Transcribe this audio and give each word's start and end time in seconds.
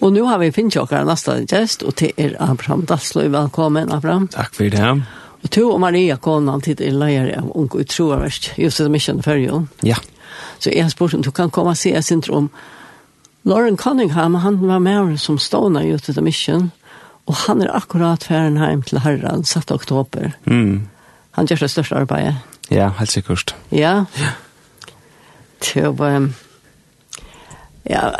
Och 0.00 0.12
nu 0.12 0.20
har 0.20 0.38
vi 0.38 0.52
finnchockar 0.52 1.04
nästa 1.04 1.40
gäst 1.40 1.82
och 1.82 1.96
til 1.96 2.12
er 2.16 2.36
Abraham 2.38 2.86
Dalsløy. 2.86 3.28
Välkommen 3.28 3.92
Abraham. 3.92 4.28
Tack 4.28 4.54
för 4.54 4.70
det. 4.70 5.02
Och 5.42 5.50
to 5.50 5.72
og 5.72 5.80
Maria 5.80 6.16
Konan 6.16 6.60
til 6.60 6.76
er 6.80 6.92
leier 6.92 7.38
av 7.38 7.50
Unge 7.54 7.80
Utroverst, 7.80 8.52
just 8.58 8.78
det 8.78 8.90
mission 8.90 9.22
för 9.22 9.34
jo. 9.34 9.66
Ja. 9.82 9.96
Så 10.58 10.70
jag 10.70 10.90
spår 10.90 11.14
om 11.14 11.22
du 11.22 11.30
kan 11.30 11.50
komma 11.50 11.70
og 11.70 11.76
se 11.76 12.02
syndrom. 12.02 12.50
Lauren 13.42 13.76
Cunningham, 13.76 14.34
han 14.34 14.68
var 14.68 14.78
med 14.78 15.20
som 15.20 15.38
stående 15.38 15.82
i 15.82 15.90
Uttet 15.90 16.22
Mission. 16.22 16.70
Och 17.24 17.34
han 17.34 17.62
är 17.62 17.76
akkurat 17.76 18.24
färden 18.24 18.56
hem 18.56 18.82
till 18.82 18.98
herran, 18.98 19.44
satt 19.44 19.70
oktober. 19.70 20.32
Mm. 20.44 20.88
Han 21.30 21.46
gör 21.46 21.56
det 21.56 21.68
största 21.68 21.96
arbetet. 21.96 22.34
Ja, 22.68 22.88
helt 22.88 23.10
sikkert. 23.10 23.54
Ja. 23.68 24.04
Ja. 24.14 24.26
Till, 25.58 25.84
um, 25.84 26.34
ja, 27.82 28.14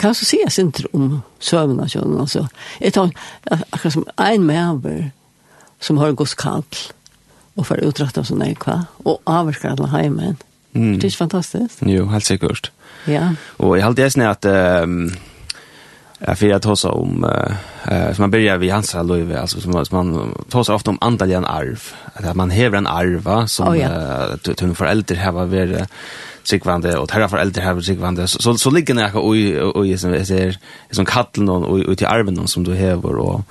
kan 0.00 0.14
så 0.14 0.24
sägas 0.24 0.58
inte 0.58 0.82
om 0.92 1.22
sövna 1.38 1.88
sjön 1.88 2.20
alltså. 2.20 2.48
Ett 2.78 2.96
har 2.96 3.10
akkurat 3.70 3.92
som 3.92 4.04
en 4.16 4.46
mäver 4.46 5.10
som 5.80 5.98
har 5.98 6.12
gått 6.12 6.34
kallt 6.36 6.94
och 7.54 7.66
för 7.66 7.76
uträtta 7.76 8.24
såna 8.24 8.44
här 8.44 8.56
hva? 8.64 8.86
och 8.96 9.20
avskar 9.24 9.70
alla 9.70 9.86
hemmen. 9.86 10.36
Mm. 10.72 10.98
Det 10.98 11.06
är 11.06 11.10
fantastiskt. 11.10 11.78
Jo, 11.80 12.06
helt 12.06 12.24
sikkert. 12.24 12.70
Ja. 13.04 13.34
Og 13.56 13.78
jag 13.78 13.84
hade 13.84 14.04
nästan 14.04 14.26
at... 14.26 14.44
ehm 14.44 15.10
Ja, 16.26 16.34
för 16.34 16.52
at 16.52 16.64
hosa 16.64 16.90
om 16.90 17.24
eh 17.24 18.12
som 18.12 18.22
man 18.22 18.30
börjar 18.30 18.58
vid 18.58 18.72
hans 18.72 18.94
Löve 18.94 19.40
alltså 19.40 19.60
som, 19.60 19.84
som 19.84 19.96
man 19.96 20.34
tåsar 20.48 20.74
ofta 20.74 20.90
om 20.90 20.98
andaligen 21.00 21.44
arv 21.44 21.80
att 22.14 22.36
man 22.36 22.50
häver 22.50 22.78
en 22.78 22.86
arva 22.86 23.46
som 23.46 23.68
oh, 23.68 23.78
ja. 23.78 23.88
uh, 24.46 24.54
tunn 24.54 24.74
föräldrar 24.74 25.16
har 25.16 25.32
varit 25.32 25.88
sikvande 26.44 26.94
og 26.98 27.08
terra 27.08 27.28
foreldre 27.28 27.62
har 27.62 27.80
sikvande 27.80 28.26
så 28.28 28.42
så, 28.42 28.54
så 28.58 28.70
ligger 28.70 28.94
det 28.94 29.12
och 29.14 29.76
och 29.76 29.86
i 29.86 29.98
som 29.98 30.12
är 30.14 30.56
som 30.90 31.04
kallen 31.04 31.48
och 31.48 31.78
och 31.78 31.98
till 31.98 32.06
arven 32.06 32.46
som 32.46 32.64
du 32.64 32.74
häver 32.74 33.16
och 33.18 33.42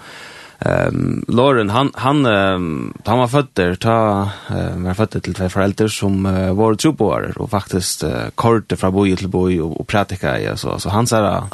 ehm 0.60 1.26
Lauren 1.28 1.70
han 1.70 1.92
han 1.96 2.26
um, 2.26 2.94
han 3.06 3.20
var 3.20 3.28
född 3.28 3.48
där 3.54 3.76
ta 3.76 4.30
uh, 4.52 4.78
var 4.78 4.94
född 4.94 5.24
till 5.24 5.34
två 5.34 5.50
föräldrar 5.50 5.88
som 5.88 6.26
uh, 6.26 6.54
var 6.54 6.76
troboare 6.76 7.32
och 7.36 7.50
faktiskt 7.50 8.04
uh, 8.04 8.30
korte 8.36 8.76
från 8.76 8.94
boy 8.94 9.16
till 9.16 9.28
boy 9.28 9.62
och, 9.62 9.80
och 9.80 9.88
praktika 9.88 10.40
ja 10.42 10.56
så 10.56 10.80
så 10.80 10.90
han 10.90 11.08
sa 11.08 11.18
ja. 11.24 11.48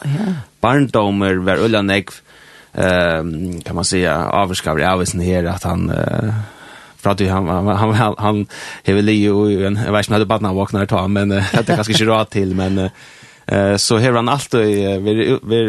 barndomer 0.62 1.36
var 1.36 1.58
ulla 1.58 1.80
ehm 2.74 3.28
um, 3.28 3.62
kan 3.62 3.76
man 3.76 3.86
säga 3.86 4.26
avskavar 4.26 4.80
i 4.80 4.84
här 5.26 5.44
att 5.44 5.64
han 5.64 5.90
uh, 5.90 6.34
för 7.06 7.12
att 7.12 7.30
han 7.30 7.68
han 7.68 7.94
han 7.94 8.16
han 8.18 8.46
hever 8.84 9.02
li 9.02 9.30
och 9.30 9.52
en 9.52 9.80
jag 9.86 9.92
vet 9.92 10.06
inte 10.06 10.14
hade 10.14 10.26
barnen 10.26 10.56
vaknar 10.56 10.86
ta 10.86 11.08
men 11.08 11.30
det 11.30 11.36
är 11.54 11.76
kanske 11.76 11.94
inte 11.94 12.06
rätt 12.06 12.30
till 12.30 12.56
men 12.56 12.90
eh 13.46 13.76
så 13.78 13.98
här 13.98 14.12
han 14.12 14.30
alltid 14.30 15.02
vi 15.04 15.40
vi 15.44 15.60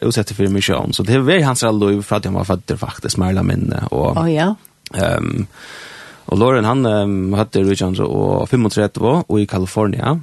utsätter 0.00 0.34
för 0.34 0.46
mission. 0.48 0.92
Så 0.92 1.02
det 1.02 1.12
är 1.12 1.44
hans 1.44 1.60
då 1.60 2.02
för 2.02 2.16
att 2.16 2.24
han 2.24 2.34
var 2.34 2.44
född 2.44 2.78
faktiskt 2.78 3.16
Marla 3.16 3.42
minne 3.42 3.82
och 3.90 4.16
oh, 4.16 4.32
ja. 4.32 4.54
Ehm 4.94 5.46
och 6.26 6.38
Lauren 6.38 6.64
han 6.64 6.86
um, 6.86 7.32
hade 7.32 7.62
Richards 7.62 8.00
och 8.00 8.50
35 8.50 9.04
år 9.04 9.24
och 9.26 9.40
i 9.40 9.46
Kalifornien. 9.46 10.22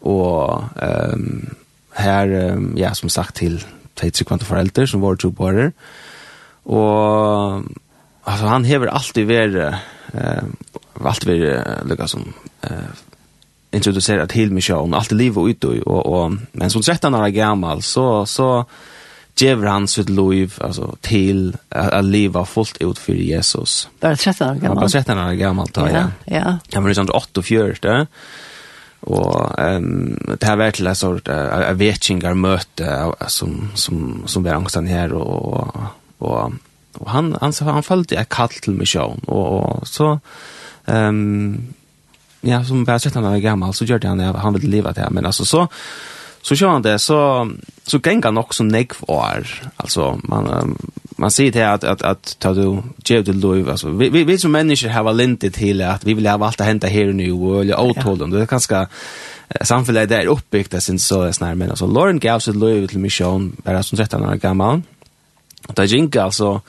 Och 0.00 0.62
ehm 0.82 1.50
här 1.92 2.58
ja 2.76 2.94
som 2.94 3.08
sagt 3.08 3.34
till 3.34 3.64
två 3.94 4.24
kvanta 4.24 4.44
föräldrar 4.44 4.86
som 4.86 5.00
var 5.00 5.16
två 5.16 5.30
barn. 5.30 5.72
Och 6.62 7.62
alltså 8.24 8.46
han 8.46 8.64
hever 8.64 8.86
alltid 8.86 9.26
varit 9.26 9.74
eh 10.12 10.42
valt 10.94 11.26
vi 11.26 11.60
lukka 11.84 12.06
som 12.06 12.32
eh 12.60 12.70
introducerat 13.70 14.30
till 14.30 14.52
mig 14.52 14.62
sjön 14.62 14.94
allt 14.94 15.12
liv 15.12 15.38
och 15.38 15.46
ut 15.46 15.64
och 15.64 16.06
och 16.06 16.32
men 16.52 16.70
som 16.70 16.82
13 16.82 17.14
år 17.14 17.28
gammal 17.28 17.82
så 17.82 18.26
så 18.26 18.64
ger 19.36 19.56
han 19.56 19.88
sitt 19.88 20.08
liv 20.08 20.54
alltså 20.60 20.96
till 21.00 21.56
att 21.68 22.04
leva 22.04 22.44
fullt 22.44 22.76
ut 22.80 22.98
för 22.98 23.12
Jesus. 23.12 23.88
Det 23.98 24.06
är 24.06 24.16
13 24.16 24.50
år 24.50 24.54
gammal. 24.54 24.84
Ja, 24.84 24.88
13 24.88 25.18
år 25.18 25.32
gammal 25.32 25.68
då 25.72 25.88
ja. 25.92 26.10
Ja. 26.24 26.58
Han 26.72 26.82
var 26.82 26.88
liksom 26.88 27.08
8 27.12 27.40
och 27.40 27.46
4 27.46 28.06
och 29.00 29.58
ehm 29.58 30.36
det 30.40 30.46
här 30.46 30.56
verkligen 30.56 30.96
så 30.96 31.14
att 31.14 31.76
vetchingar 31.76 32.34
möte 32.34 33.12
som 33.26 33.70
som 33.74 34.22
som 34.26 34.44
vi 34.44 34.50
angående 34.50 34.90
här 34.90 35.12
och 35.12 35.76
och 36.18 36.52
Och 36.98 37.10
han 37.10 37.36
han 37.40 37.52
så 37.52 37.64
han 37.64 37.82
følte 37.82 38.16
ett 38.16 38.28
kall 38.28 38.48
till 38.48 38.72
mission 38.72 39.20
och, 39.26 39.78
og 39.78 39.86
så 39.88 40.18
ehm 40.86 41.08
um, 41.08 41.74
ja 42.40 42.64
som 42.64 42.84
bare 42.84 42.98
sett 42.98 43.14
han 43.14 43.24
var 43.24 43.38
gammal 43.38 43.74
så 43.74 43.84
gjorde 43.84 44.08
han 44.08 44.20
han 44.20 44.54
ville 44.54 44.70
leva 44.70 44.92
där 44.92 45.10
men 45.10 45.26
alltså 45.26 45.44
så 45.44 45.66
så 46.42 46.54
kör 46.54 46.68
han 46.68 46.82
det 46.82 46.98
så 46.98 47.50
så 47.86 47.98
gänga 47.98 48.30
nog 48.30 48.54
som 48.54 48.68
negv 48.68 48.96
år. 49.08 49.46
alltså 49.76 50.20
man 50.22 50.76
man 51.18 51.30
ser 51.30 51.50
det 51.50 51.72
att 51.72 51.84
att 51.84 52.02
att 52.02 52.36
ta 52.38 52.54
du 52.54 52.82
ge 53.04 53.22
det 53.22 53.32
lov 53.32 53.68
alltså 53.68 53.88
vi 53.88 54.08
vi, 54.08 54.24
vi 54.24 54.38
som 54.38 54.52
människor 54.52 54.88
har 54.88 55.12
lintet 55.12 55.54
till 55.54 55.82
att 55.82 56.04
vi 56.04 56.14
vill 56.14 56.26
ha 56.26 56.46
allt 56.46 56.60
att 56.60 56.66
hända 56.66 56.88
här 56.88 57.12
nu 57.12 57.32
och 57.32 57.60
eller 57.60 57.80
åthållen 57.80 58.30
det 58.30 58.40
är 58.40 58.46
ganska 58.46 58.88
samhället 59.60 60.08
där 60.08 60.26
uppbyggt 60.26 60.70
det 60.70 60.80
sin 60.80 60.98
så 60.98 61.32
snär 61.32 61.54
men 61.54 61.70
alltså 61.70 61.86
Lauren 61.86 62.18
gav 62.18 62.40
sitt 62.40 62.56
lov 62.56 62.86
till 62.86 62.98
mission 62.98 63.56
bara 63.64 63.82
som 63.82 63.98
13 63.98 64.22
år 64.22 64.34
gammal 64.34 64.82
Det 65.74 65.88
gikk 65.90 66.16
altså 66.22 66.60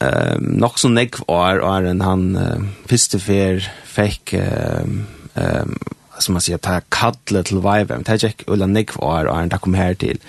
eh 0.00 0.38
nok 0.38 0.78
så 0.78 0.88
nekk 0.88 1.18
var 1.28 1.60
er 1.60 1.90
en 1.90 2.00
han 2.00 2.36
uh, 2.36 2.62
fyrste 2.88 3.18
fer 3.18 3.64
fekk 3.84 4.34
ehm 4.38 5.04
um, 5.34 5.76
som 6.22 6.36
man 6.36 6.44
sier, 6.44 6.60
ta 6.62 6.80
kalle 6.94 7.42
til 7.46 7.60
men 7.60 8.04
det 8.06 8.20
tjekk 8.22 8.44
ulla 8.46 8.66
nekv 8.70 9.00
år 9.02 9.28
og 9.28 9.36
han 9.36 9.50
ta 9.50 9.58
kom 9.58 9.74
her 9.74 9.94
til. 9.94 10.20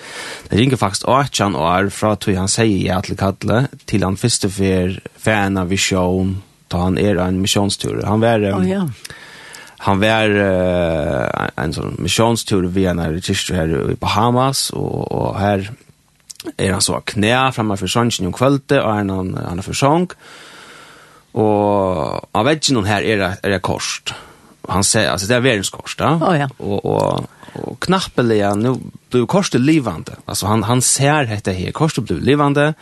Det 0.48 0.58
ringer 0.58 0.76
faktisk 0.76 1.06
18 1.06 1.54
år 1.54 1.90
fra 1.90 2.14
tog 2.16 2.34
han 2.34 2.50
sier 2.50 2.82
ja 2.86 3.00
til 3.00 3.16
kalle, 3.16 3.68
til 3.86 4.04
han 4.04 4.16
første 4.16 4.50
fer 4.50 4.98
fan 5.16 5.58
av 5.58 5.70
visjon, 5.70 6.42
ta 6.68 6.82
han 6.86 6.98
er 6.98 7.20
en 7.22 7.40
misjonstur. 7.40 8.02
Han 8.04 8.20
var, 8.20 8.42
Um, 8.42 8.60
oh, 8.60 8.68
ja. 8.68 8.82
han 9.86 10.00
var 10.00 10.30
uh, 10.30 11.48
en 11.56 11.72
sånn 11.72 11.96
misjonstur 12.02 12.66
via 12.66 12.90
en 12.90 13.20
kyrstu 13.20 13.54
her 13.54 13.76
i 13.92 13.98
Bahamas, 14.00 14.70
og, 14.74 15.06
og 15.12 15.38
her 15.40 15.70
er 16.56 16.72
han 16.76 16.84
så 16.84 17.00
knæ 17.12 17.50
framme 17.54 17.76
for 17.76 17.90
sangen 17.90 18.28
om 18.28 18.34
kvölde, 18.34 18.80
og 18.80 18.94
han, 18.94 19.10
han, 19.10 19.32
han 19.36 19.58
er 19.58 19.66
for 19.66 19.76
sang. 19.76 20.10
Og 21.36 22.28
av 22.32 22.46
veggen 22.48 22.86
her 22.88 23.04
er 23.04 23.20
det, 23.20 23.32
er 23.42 23.56
det 23.56 23.64
korst. 23.66 24.14
Han 24.68 24.84
sier, 24.86 25.12
altså 25.12 25.28
det 25.30 25.36
er 25.36 25.44
verdenskors, 25.44 25.96
da. 25.98 26.14
Oh, 26.16 26.34
ja. 26.34 26.48
Og, 26.58 26.86
og, 26.86 27.26
og 27.62 27.76
knappelig, 27.84 28.40
nå 28.58 28.76
blir 29.12 29.28
korset 29.30 29.60
livande. 29.62 30.16
Altså 30.26 30.48
han, 30.50 30.64
han 30.66 30.82
ser 30.82 31.28
dette 31.30 31.54
her, 31.54 31.74
korset 31.76 32.06
blir 32.06 32.24
livande, 32.24 32.72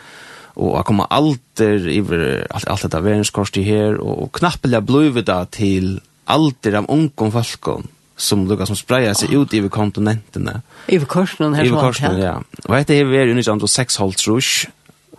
og 0.55 0.77
han 0.79 0.87
kommer 0.87 1.11
alltid 1.11 1.89
iver 1.91 2.45
alt, 2.47 2.67
alt 2.71 2.87
dette 2.87 3.03
verdenskors 3.03 3.51
til 3.51 3.67
her, 3.67 3.99
og, 3.99 4.23
og 4.25 4.31
knappelig 4.39 4.81
blir 4.87 5.19
det 5.19 5.41
til 5.59 5.97
alltid 6.31 6.79
av 6.79 6.89
ungen 6.89 7.33
folkene 7.35 7.91
som 8.17 8.47
lukar 8.47 8.65
som 8.65 8.75
sprayar 8.75 9.13
sig 9.13 9.33
ut 9.33 9.53
över 9.53 9.69
kontinenterna. 9.69 10.61
I 10.87 10.99
korsen 10.99 11.53
här 11.53 11.65
Över 11.65 11.79
korsen, 11.79 12.17
ja. 12.17 12.41
Og 12.65 12.77
dette 12.77 12.93
er 12.93 13.05
vi 13.05 13.49
under 13.49 13.63
och 13.63 13.69
seks 13.69 13.97
holdt 13.97 14.17
trusch. 14.17 14.67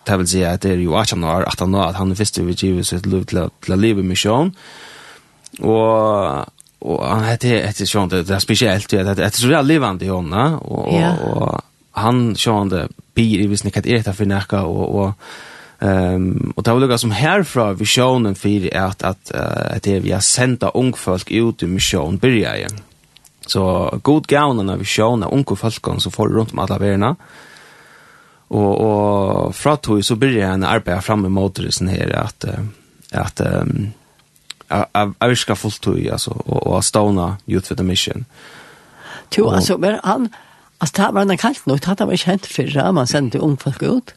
Det 0.07 0.19
vil 0.19 0.29
si 0.29 0.43
at 0.43 0.63
det 0.63 0.71
är 0.71 0.77
ju 0.77 0.95
18 0.95 1.25
år, 1.25 1.45
18 1.47 1.75
år, 1.75 1.85
at 1.85 1.97
han 1.97 2.11
är 2.11 2.15
först 2.15 2.39
över 2.39 2.53
givet 2.53 2.87
sitt 2.87 3.07
liv 3.07 3.25
till 3.25 3.39
att 3.39 3.79
leva 3.79 4.03
mission. 4.03 4.55
Og 5.61 6.47
og 6.81 7.09
han 7.09 7.25
heter 7.25 7.67
heter 7.67 7.87
Sean 7.87 8.11
det 8.11 8.31
er 8.31 8.39
speciellt 8.39 8.91
det 8.91 9.09
att 9.09 9.17
det 9.17 9.25
er 9.25 9.31
så 9.31 9.49
väl 9.49 9.67
levande 9.67 10.05
i 10.05 10.09
hånda. 10.09 10.59
Og, 10.63 10.89
og, 10.89 11.19
og 11.21 11.63
han 11.93 12.37
Sean 12.37 12.69
det 12.69 12.89
blir 13.15 13.41
i 13.41 13.47
visst 13.47 13.65
nikat 13.65 13.87
är 13.87 14.03
det 14.03 14.13
för 14.17 14.25
näka 14.25 14.57
og, 14.57 14.95
og 14.95 15.13
Ehm 15.79 16.53
och 16.57 16.63
det 16.63 16.73
var 16.73 16.81
lukka 16.81 16.99
som 16.99 17.11
härifrån 17.11 17.77
visionen 17.77 18.35
för 18.35 18.77
att 18.77 19.03
att 19.03 19.31
att 19.31 19.83
det 19.83 20.01
vi 20.01 20.13
har 20.13 20.21
sända 20.21 20.69
ung 20.69 20.93
folk 20.93 21.31
ut 21.31 21.63
i 21.63 21.67
mission 21.67 22.19
börja 22.19 22.57
igen. 22.57 22.81
Så 23.47 23.99
god 24.03 24.27
gavnen 24.27 24.71
av 24.71 24.79
visionen 24.79 25.23
av 25.23 25.33
ung 25.33 25.57
folk 25.57 26.03
som 26.03 26.13
får 26.13 26.29
runt 26.29 26.53
om 26.53 26.59
alla 26.59 26.79
värna. 26.79 27.17
Och 28.49 28.81
och 28.81 29.57
från 29.57 29.77
tog 29.77 30.05
så 30.05 30.17
börjar 30.17 30.49
han 30.49 30.65
arbeta 30.65 31.01
fram 31.01 31.25
emot 31.25 31.43
motorisen 31.43 31.89
sen 31.89 31.97
här 31.97 32.17
att 32.17 32.45
att 33.13 33.41
ehm 33.41 33.93
jag 35.19 35.29
vill 35.29 35.37
ska 35.37 35.57
fullt 35.57 35.81
tog 35.81 36.09
alltså 36.09 36.31
och 36.31 36.67
och 36.67 36.85
stona 36.85 37.37
youth 37.47 37.69
for 37.69 37.75
the 37.75 37.83
mission. 37.83 38.25
Jo 39.37 39.49
alltså 39.49 39.79
men 39.79 39.99
han 40.03 40.29
Alltså 40.79 41.03
det 41.03 41.13
var 41.13 41.21
en 41.21 41.39
kallt 41.39 41.67
nog, 41.67 41.79
det 41.81 41.87
hade 41.87 42.05
man 42.05 42.13
inte 42.13 42.31
hänt 42.31 42.47
förra, 42.47 42.93
man 42.93 43.07
sände 43.07 43.39
ungfolk 43.39 43.83
ut. 43.83 44.15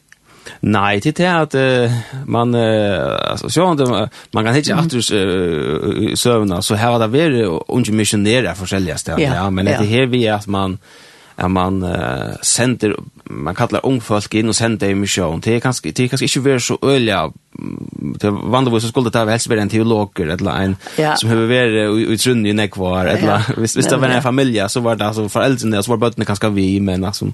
Nei, 0.60 0.98
det 1.00 1.20
er 1.20 1.42
at 1.42 1.54
uh, 1.54 1.92
man 2.26 2.54
uh, 2.54 3.16
alltså 3.30 3.48
så 3.48 3.74
man, 3.74 4.08
man 4.32 4.44
kan 4.44 4.56
inte 4.56 4.74
åter 4.74 4.98
uh, 4.98 6.14
søvna, 6.14 6.62
så 6.62 6.74
her 6.74 6.90
har 6.90 6.98
det 6.98 7.12
varit 7.12 7.62
unge 7.68 7.92
missionerer 7.92 8.54
forskjellige 8.54 8.98
steder, 8.98 9.22
ja, 9.22 9.34
ja, 9.34 9.50
men 9.50 9.66
det 9.66 9.86
her 9.86 10.06
vi 10.06 10.26
at 10.26 10.46
man 10.46 10.78
at 11.40 11.50
man 11.50 11.82
uh, 11.82 12.36
sender, 12.42 12.92
man 13.30 13.56
kallar 13.56 13.84
ungfolk 13.88 14.34
inn 14.36 14.52
og 14.52 14.56
sender 14.56 14.92
i 14.92 14.96
misjon. 14.98 15.40
Det 15.40 15.54
er 15.56 15.62
kanskje, 15.64 15.92
det 15.96 16.04
er 16.04 16.10
kanskje 16.12 16.26
ikke 16.28 16.42
vært 16.44 16.64
så 16.66 16.76
øyelig 16.82 17.14
av, 17.16 17.32
det 18.20 18.28
er 18.28 18.40
vanligvis 18.52 18.84
så 18.84 18.90
skulle 18.90 19.12
det 19.12 19.22
helst 19.30 19.48
være 19.50 19.64
en 19.64 19.72
teologer, 19.72 20.34
eller 20.36 20.50
en 20.66 20.76
ja. 20.98 21.14
som 21.16 21.30
har 21.32 21.40
vært 21.48 21.78
i, 21.80 22.32
i 22.50 22.56
nekvar, 22.56 23.08
eller 23.14 23.32
ja. 23.32 23.54
hvis, 23.60 23.78
hvis 23.78 23.88
det 23.88 24.00
var 24.02 24.12
en 24.12 24.22
familie, 24.22 24.68
så 24.68 24.82
var 24.84 25.00
det 25.00 25.06
altså 25.08 25.28
foreldrene, 25.32 25.78
og 25.78 25.86
så 25.86 25.94
var 25.94 26.02
bøttene 26.04 26.28
kanskje 26.28 26.52
vi, 26.54 26.68
men 26.84 27.04
altså, 27.08 27.30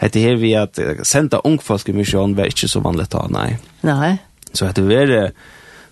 det 0.00 0.22
her 0.22 0.38
vi 0.38 0.52
at 0.58 0.78
senda 1.02 1.42
ungfolk 1.44 1.88
i 1.90 1.96
misjon 1.96 2.36
var 2.38 2.52
ikke 2.52 2.70
så 2.70 2.82
vanlig 2.84 3.08
da, 3.12 3.24
nei. 3.32 3.48
Nei. 3.86 4.12
Så 4.52 4.68
det 4.74 4.84
vi 4.86 5.00
er 5.00 5.32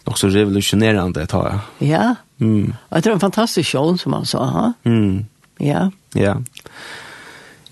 nok 0.07 0.21
så 0.21 0.31
revolusjonerende, 0.31 1.27
tar 1.27 1.49
jeg. 1.51 1.91
Ja, 1.91 2.13
mm. 2.39 2.71
og 2.71 3.03
tror 3.03 3.03
det 3.03 3.11
er 3.11 3.19
en 3.19 3.27
fantastisk 3.27 3.75
show, 3.75 3.91
som 3.99 4.15
han 4.15 4.29
sa, 4.29 4.47
ha? 4.55 4.69
Mm. 4.87 5.27
Ja. 5.59 5.89
Ja. 6.15 6.37
Yeah. 6.37 7.03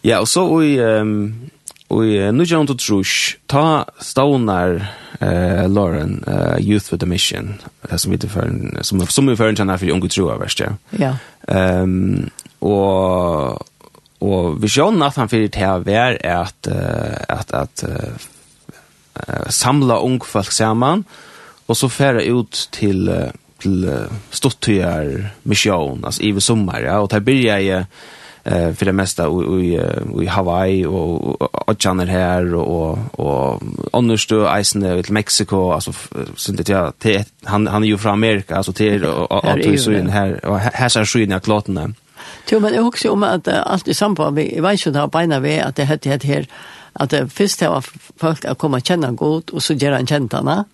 Ja, 0.05 0.21
og 0.21 0.29
så 0.29 0.45
i 0.61 0.77
um, 0.79 1.51
i 2.05 2.19
Nugent 2.33 2.71
og 2.71 2.79
Trush, 2.79 3.39
ta 3.49 3.85
Stoner 4.01 4.83
eh 5.21 5.67
Lauren 5.71 6.25
eh 6.27 6.59
Youth 6.61 6.93
with 6.93 7.05
a 7.05 7.06
Mission. 7.06 7.61
Det 7.91 7.99
som 7.99 8.12
vi 8.12 8.19
för 8.19 8.83
som 8.83 9.06
som 9.06 9.27
vi 9.27 9.37
för 9.37 9.49
en 9.49 9.56
tjänar 9.56 9.77
för 9.77 9.91
unga 9.91 10.09
troa 10.09 10.39
värst 10.39 10.61
ja. 10.61 10.73
Ja. 10.91 11.17
Ehm 11.49 12.31
och 12.59 13.62
och 14.19 14.65
visionen 14.65 15.03
at 15.03 15.17
han 15.17 15.29
för 15.29 15.37
det 15.37 15.56
här 15.56 16.19
är 16.27 16.43
att 16.43 16.67
att 17.29 17.51
att 17.51 17.85
samla 19.49 19.99
ung 19.99 20.21
folk 20.21 20.53
samman 20.53 21.05
och 21.67 21.77
så 21.77 21.89
færa 21.89 22.23
ut 22.23 22.69
till 22.73 23.31
till 23.59 24.06
stottyar 24.31 25.31
mission 25.43 26.05
alltså 26.05 26.23
i 26.23 26.41
sommar 26.41 26.81
ja 26.81 26.99
och 26.99 27.09
där 27.09 27.21
börjar 27.21 27.59
jag 27.59 27.85
eh 28.44 28.73
för 28.75 28.85
det 28.87 28.93
mesta 28.93 29.29
i 29.61 29.81
i 30.23 30.26
Hawaii 30.26 30.87
och 30.87 31.43
och 31.69 31.82
Channel 31.82 32.08
här 32.08 32.55
och 32.55 32.99
och 33.19 33.62
Anderstö 33.93 34.58
isen 34.61 35.02
till 35.02 35.12
Mexiko 35.12 35.70
alltså 35.73 35.93
synd 36.37 36.58
det 36.64 36.69
ja 36.69 36.93
han 37.44 37.67
han 37.67 37.85
är 37.85 37.88
ju 37.88 37.99
från 37.99 38.12
Amerika 38.12 38.56
alltså 38.56 38.73
till 38.73 39.05
att 39.05 39.81
så 39.81 39.93
in 39.93 40.08
här. 40.08 40.44
Och 40.44 40.58
här 40.58 40.88
så 40.88 41.05
skyn 41.05 41.41
klottarna. 41.41 41.93
Jo 42.50 42.61
men 42.61 42.79
också 42.79 43.11
om 43.11 43.23
att 43.23 43.49
allt 43.49 43.88
i 43.88 43.94
samband 43.94 44.37
vi 44.37 44.61
vet 44.61 44.87
ju 44.87 44.91
där 44.91 45.06
beina 45.06 45.41
ved 45.41 45.64
att 45.64 45.76
det 45.76 45.85
hette 45.85 46.08
her, 46.26 46.46
att 46.93 47.11
det 47.11 47.29
først 47.29 47.62
var 47.62 47.85
folk 48.17 48.44
å 48.44 48.55
komme 48.55 48.76
og 48.76 48.85
kjenne 48.85 49.06
han 49.06 49.17
godt, 49.17 49.50
och 49.50 49.62
så 49.62 49.75
gjør 49.75 49.96
han 49.96 50.06
kjent 50.06 50.32
han, 50.32 50.64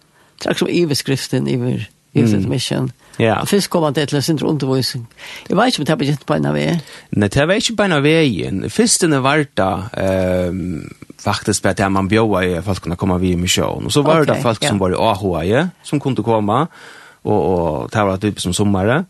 trakk 0.43 0.59
som 0.59 0.69
iveskriften 0.69 1.49
över 1.49 1.89
Jesus 2.13 2.47
mission. 2.47 2.79
Mm. 2.79 2.93
Ja. 3.21 3.41
Og 3.41 3.49
først 3.49 3.71
kom 3.71 3.85
han 3.85 3.95
til 3.95 4.09
et 4.09 4.25
sindre 4.25 4.49
undervisning. 4.49 5.05
Jeg 5.49 5.57
vet 5.57 5.67
ikke 5.67 5.83
om 5.83 5.87
det 5.87 5.99
var 5.99 6.13
ikke 6.13 6.27
på 6.27 6.39
en 6.39 6.47
av 6.47 6.55
veien. 6.57 6.81
Det 7.11 7.49
var 7.49 7.55
inte 7.55 7.77
på 7.77 7.85
en 7.85 7.93
av 7.93 8.03
veien. 8.03 8.65
Førstene 8.71 9.23
var 9.23 9.45
da 9.57 9.71
ehm 9.97 10.91
faktiskt 11.21 11.63
på 11.63 11.69
att 11.69 11.93
man 11.93 12.09
bjöd 12.09 12.45
i 12.45 12.63
folk 12.63 12.83
kunna 12.83 12.97
komma 12.97 13.19
ved 13.19 13.29
i 13.29 13.37
misjonen. 13.37 13.87
Og 13.87 13.93
så 13.93 14.03
var 14.03 14.23
okay, 14.23 14.35
det 14.35 14.43
folk 14.43 14.63
ja. 14.63 14.69
som 14.69 14.79
var 14.79 14.91
i 14.91 14.95
AHA, 14.95 15.69
som 15.83 16.01
kunde 16.01 16.23
komma 16.23 16.67
och 17.23 17.83
och 17.83 17.91
det 17.91 18.05
var 18.05 18.17
typisk 18.17 18.43
som 18.43 18.55
sommare. 18.55 19.05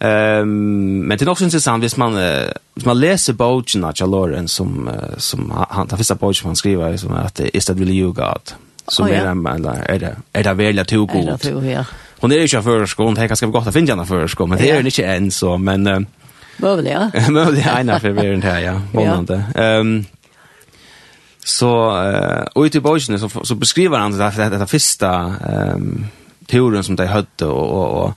Ehm 0.00 1.06
men 1.06 1.18
det 1.18 1.22
är 1.22 1.28
också 1.28 1.44
intressant 1.44 1.84
hvis 1.84 1.96
man 1.96 2.14
uh, 2.14 2.48
hvis 2.74 2.86
man 2.86 3.00
läser 3.00 3.32
boken 3.32 3.84
av 3.84 3.92
Jaloren 4.00 4.48
som 4.48 4.88
uh, 4.88 5.18
som 5.18 5.52
han 5.70 5.88
tar 5.88 5.96
första 5.96 6.14
boken 6.14 6.46
han 6.46 6.56
skriver 6.56 6.96
som 6.96 7.12
att 7.12 7.34
det 7.34 7.56
är 7.56 7.70
att 7.70 7.78
vill 7.78 7.90
you 7.90 8.12
god. 8.12 8.54
Så 8.88 9.04
oh, 9.04 9.10
ja. 9.10 9.16
är 9.16 9.58
det 9.58 9.84
är 9.88 9.98
det 9.98 10.16
är 10.32 10.42
det 10.42 10.54
väl 10.54 10.78
att 10.78 10.88
tog 10.88 11.08
god. 11.08 11.38
Ja, 11.64 11.84
Hon 12.22 12.32
är 12.32 12.36
ju 12.36 12.42
inte 12.42 12.62
för 12.62 12.86
skon, 12.86 13.14
det 13.14 13.28
kanske 13.28 13.46
vi 13.46 13.52
gott 13.52 13.66
att 13.66 13.74
finna 13.74 13.92
henne 13.92 14.06
för 14.06 14.26
men 14.48 14.58
det 14.58 14.70
är 14.70 14.80
ju 14.80 14.86
inte 14.86 15.06
än 15.06 15.30
så, 15.30 15.58
men 15.58 15.86
uh, 15.86 16.00
Möjligt, 16.56 16.92
ja. 16.92 17.10
Möjligt, 17.30 17.66
ena 17.66 18.00
för 18.00 18.10
vi 18.10 18.26
är 18.26 18.32
inte 18.32 18.46
här, 18.46 18.60
ja. 18.60 18.80
Månande. 18.92 19.44
Ehm 19.54 20.04
Så 21.44 22.02
eh 22.02 22.46
och 22.52 22.66
i 22.66 22.70
tillbaka 22.70 23.18
så 23.18 23.44
så 23.44 23.54
beskriver 23.54 23.98
han 23.98 24.18
det 24.18 24.30
här 24.30 24.50
det 24.50 24.66
första 24.66 25.34
ehm 25.48 26.06
teorin 26.46 26.84
som 26.84 26.96
de 26.96 27.06
hade 27.06 27.46
och 27.46 27.70
och 27.70 28.04
och 28.04 28.14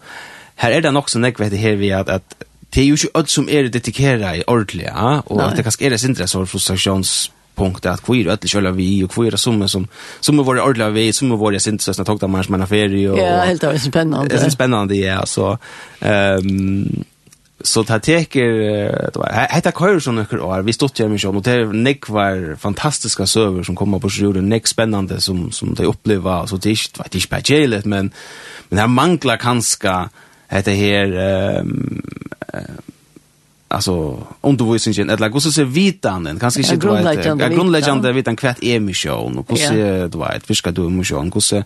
här 0.55 0.71
är 0.71 0.81
det 0.81 0.97
också 0.97 1.13
så 1.13 1.19
näck 1.19 1.39
vet 1.39 1.51
det 1.51 1.57
här 1.57 1.75
vi 1.75 1.93
att 1.93 2.09
att 2.09 2.43
det 2.69 2.81
är 2.81 2.85
ju 2.85 2.91
inte 2.91 3.07
allt 3.13 3.29
som 3.29 3.49
är 3.49 3.63
dedikerade 3.63 4.37
i 4.37 4.43
ordliga 4.47 5.23
och 5.25 5.43
att 5.43 5.55
det 5.55 5.63
kanske 5.63 5.85
är 5.85 5.89
det 5.89 6.03
intresse 6.03 6.37
och 6.37 6.49
frustrations 6.49 7.31
punktet 7.55 7.91
att 7.91 8.01
kvira 8.01 8.33
att 8.33 8.49
köra 8.49 8.71
vi 8.71 9.03
och 9.03 9.11
kvira 9.11 9.37
som 9.37 9.67
som 9.69 9.87
som 10.19 10.37
var 10.37 10.59
ordla 10.59 10.89
vi 10.89 11.13
som 11.13 11.29
var 11.37 11.51
det 11.51 11.59
sent 11.59 11.81
så 11.81 11.93
snart 11.93 12.07
tog 12.07 12.29
man 12.29 12.45
med 12.49 12.69
ferie 12.69 13.09
och 13.09 13.19
Ja, 13.19 13.41
helt 13.41 13.61
det 13.61 13.79
spännande. 13.79 14.35
Det 14.35 14.45
är 14.45 14.49
spännande 14.49 14.95
ja 14.95 15.25
så 15.25 15.57
ehm 15.99 17.03
så 17.63 17.83
det 17.83 17.99
teker 18.03 18.49
det 19.13 19.19
var 19.19 19.47
hetta 19.49 19.71
køyr 19.71 19.99
som 19.99 20.15
nøkker 20.15 20.41
år 20.43 20.65
vi 20.67 20.73
stod 20.75 20.99
hjemme 20.99 21.17
sjón 21.17 21.39
og 21.39 21.45
det 21.45 21.73
nick 21.73 22.09
var 22.09 22.55
fantastiska 22.59 23.25
søver 23.25 23.63
som 23.63 23.75
kom 23.75 23.99
på 23.99 24.09
sjøen 24.09 24.49
nek 24.49 24.67
spennande 24.67 25.21
som 25.21 25.51
som 25.51 25.75
de 25.75 25.87
opplever, 25.87 26.45
så 26.45 26.57
det 26.57 26.75
ikke 26.75 27.03
vet 27.03 27.15
ikke 27.15 27.29
på 27.29 27.89
men 27.89 28.11
men 28.69 28.79
det 28.79 28.89
manglar 28.89 29.37
kanska 29.37 30.09
hetta 30.47 30.71
her 30.71 31.05
ehm 31.05 31.69
um, 31.69 32.01
alltså 33.75 34.17
undervisningen 34.41 35.09
eller 35.09 35.29
hur 35.29 35.39
så 35.39 35.51
ser 35.51 35.65
vitanen? 35.65 36.39
Kanske 36.39 36.59
inte 36.61 36.75
du 36.75 37.03
vet 37.03 37.25
jag 37.25 37.51
grundläggande 37.51 38.11
vitan 38.11 38.35
kvätt 38.35 38.63
är 38.63 38.79
mission 38.79 39.37
och 39.37 39.45
hur 39.49 39.55
ser 39.55 40.07
du 40.07 40.17
vet 40.17 40.49
hur 40.49 40.55
ska 40.55 40.71
du 40.71 40.89
mission 40.89 41.31
hur 41.33 41.41
ser 41.41 41.63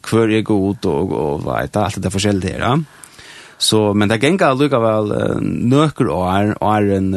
kvar 0.00 0.28
är 0.28 0.42
god 0.42 0.86
och 0.86 1.12
och 1.12 1.46
vet 1.46 1.76
allt 1.76 2.02
det 2.02 2.10
forskjelligt 2.10 2.52
där 2.52 2.58
ja. 2.58 2.78
Så 3.58 3.94
men 3.94 4.08
det 4.08 4.22
gänga 4.22 4.54
lukar 4.54 4.80
väl 4.80 5.42
nöker 5.42 6.06
och 6.06 6.32
är 6.32 6.90
en 6.90 7.14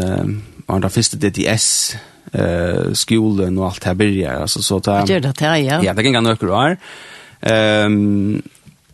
och 0.65 0.81
där 0.81 0.89
första 0.89 1.17
DTS 1.17 1.95
eh 2.31 2.93
skolan 2.93 3.57
och 3.57 3.65
allt 3.65 3.83
här 3.83 3.93
börjar 3.93 4.41
alltså 4.41 4.61
så 4.61 4.79
ta 4.79 5.05
gör 5.05 5.19
det 5.19 5.39
här 5.39 5.57
ja? 5.57 5.83
Ja 5.83 5.93
det 5.93 6.03
gänga 6.03 6.21
nöker 6.21 6.49
och 6.49 6.63
är 6.63 6.77
ehm 7.41 8.41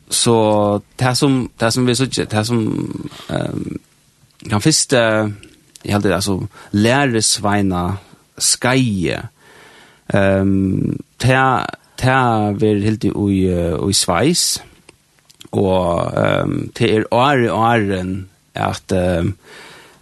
så 0.09 0.81
det 0.95 1.15
som 1.15 1.49
det 1.57 1.71
som 1.71 1.85
vi 1.85 1.95
så 1.95 2.05
det 2.05 2.45
som 2.45 3.09
ehm 3.29 3.79
kan 4.49 4.61
fyrst, 4.61 4.94
uh, 4.94 5.31
jeg 5.85 5.94
heldig, 5.94 6.13
altså, 6.13 6.39
læresveina 6.71 7.83
skai, 8.38 9.15
um, 10.13 10.95
ta, 11.19 11.65
ta 11.97 12.19
ver 12.55 12.81
heldig 12.85 13.15
ui, 13.15 13.45
ui 13.79 13.94
sveis, 13.94 14.57
og 15.51 16.13
um, 16.44 16.59
te 16.75 16.89
er 16.97 17.07
åre 17.11 17.51
åren 17.53 18.27
at 18.55 18.91
um, 18.91 19.33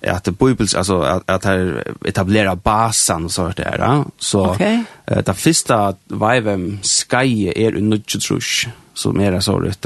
at 0.05 0.29
bibels 0.39 0.75
alltså 0.75 1.01
at 1.01 1.23
at 1.27 1.45
her 1.45 1.83
etablera 2.05 2.55
basen 2.55 3.25
och 3.25 3.31
sånt 3.31 3.57
där 3.57 3.77
ja? 3.79 4.05
så 4.17 4.49
okay. 4.49 4.77
uh, 5.11 5.23
det 5.25 5.33
första 5.33 5.95
vivem 6.07 6.79
skai 6.81 7.53
er 7.55 7.77
en 7.77 7.89
nudge 7.89 8.19
trush 8.19 8.67
så 8.93 9.11
mer 9.11 9.39
så 9.39 9.59
det 9.59 9.69
att 9.69 9.85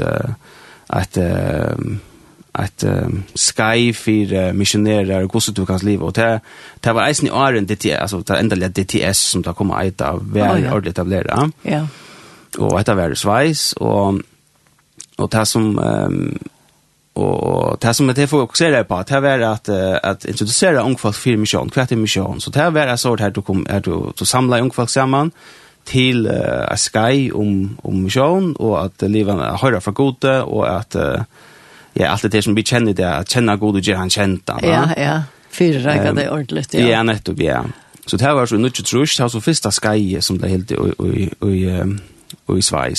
att 0.86 1.16
uh, 1.16 1.96
at 2.54 2.84
um, 2.84 3.22
sky 3.34 3.92
för 3.92 4.32
uh, 4.32 4.54
missionärer 4.54 5.22
og 5.22 5.30
hvordan 5.30 5.54
du 5.54 5.64
kan 5.64 5.80
leve. 5.82 6.04
och 6.04 6.12
det 6.12 6.40
det 6.84 6.94
var 6.94 7.06
eisen 7.06 7.26
i 7.26 7.30
åren 7.30 7.66
det 7.66 7.86
altså 7.86 8.18
det 8.18 8.38
ändliga 8.38 8.68
DTS 8.68 9.18
som 9.18 9.42
då 9.42 9.52
kommer 9.52 9.74
att 9.74 10.00
av 10.00 10.32
vara 10.32 10.54
oh, 10.54 10.60
ja. 10.60 10.70
ordentlig 10.70 10.90
etablerad. 10.90 11.52
Ja. 11.62 11.86
Och 12.58 12.78
detta 12.78 12.94
hver 12.94 13.14
Schweiz 13.14 13.72
och 13.72 14.14
och 15.18 15.28
det 15.30 15.46
som 15.46 15.78
um, 15.78 16.38
och 17.14 17.78
det 17.80 17.94
som 17.94 18.06
det 18.06 18.26
fokuserer 18.26 18.84
på 18.84 19.02
det 19.08 19.20
var 19.20 19.40
att 19.40 19.68
att 20.02 20.24
introducera 20.24 20.82
ungfolk 20.82 21.16
för 21.16 21.36
mission, 21.36 21.70
kvart 21.70 21.90
mission. 21.90 22.40
Så 22.40 22.50
det 22.50 22.60
er 22.60 22.96
så 22.96 23.16
det 23.16 23.22
här 23.22 23.30
du 23.30 23.42
kom 23.42 23.66
er 23.70 23.80
du, 23.80 24.12
du 24.18 24.24
samlar 24.24 24.60
ungfolk 24.60 24.90
samman 24.90 25.30
till 25.84 26.26
uh, 26.26 26.76
Sky 26.76 27.30
om 27.30 27.78
om 27.82 28.02
mission 28.02 28.56
och 28.56 28.84
att 28.84 29.02
leva 29.02 29.56
høyre 29.56 29.80
för 29.80 29.92
gode 29.92 30.42
och 30.42 30.76
att 30.76 30.96
uh, 30.96 31.20
ja, 31.94 32.08
alt 32.08 32.32
det 32.32 32.44
som 32.44 32.54
vi 32.54 32.62
kjenner 32.62 32.92
det, 32.92 33.06
at 33.06 33.28
känna 33.28 33.56
god 33.56 33.76
og 33.76 33.82
göra 33.82 33.98
han 33.98 34.10
kjent 34.10 34.46
da. 34.46 34.58
Ja, 34.62 34.88
ja. 34.96 35.22
Fyra 35.50 35.78
räcker 35.78 36.12
det 36.12 36.30
ordentligt, 36.30 36.74
ja. 36.74 36.80
Ja, 36.80 37.02
nettopp, 37.02 37.40
ja. 37.40 37.64
Så 38.06 38.16
det 38.16 38.24
här 38.24 38.34
var 38.34 38.46
så 38.46 38.56
nødt 38.56 38.86
trus, 38.86 39.16
det 39.16 39.22
var 39.22 39.28
så 39.28 39.40
første 39.40 39.70
skai 39.70 40.20
som 40.20 40.38
det 40.38 40.48
helt 40.48 40.70
i 40.70 41.30
i 42.48 42.94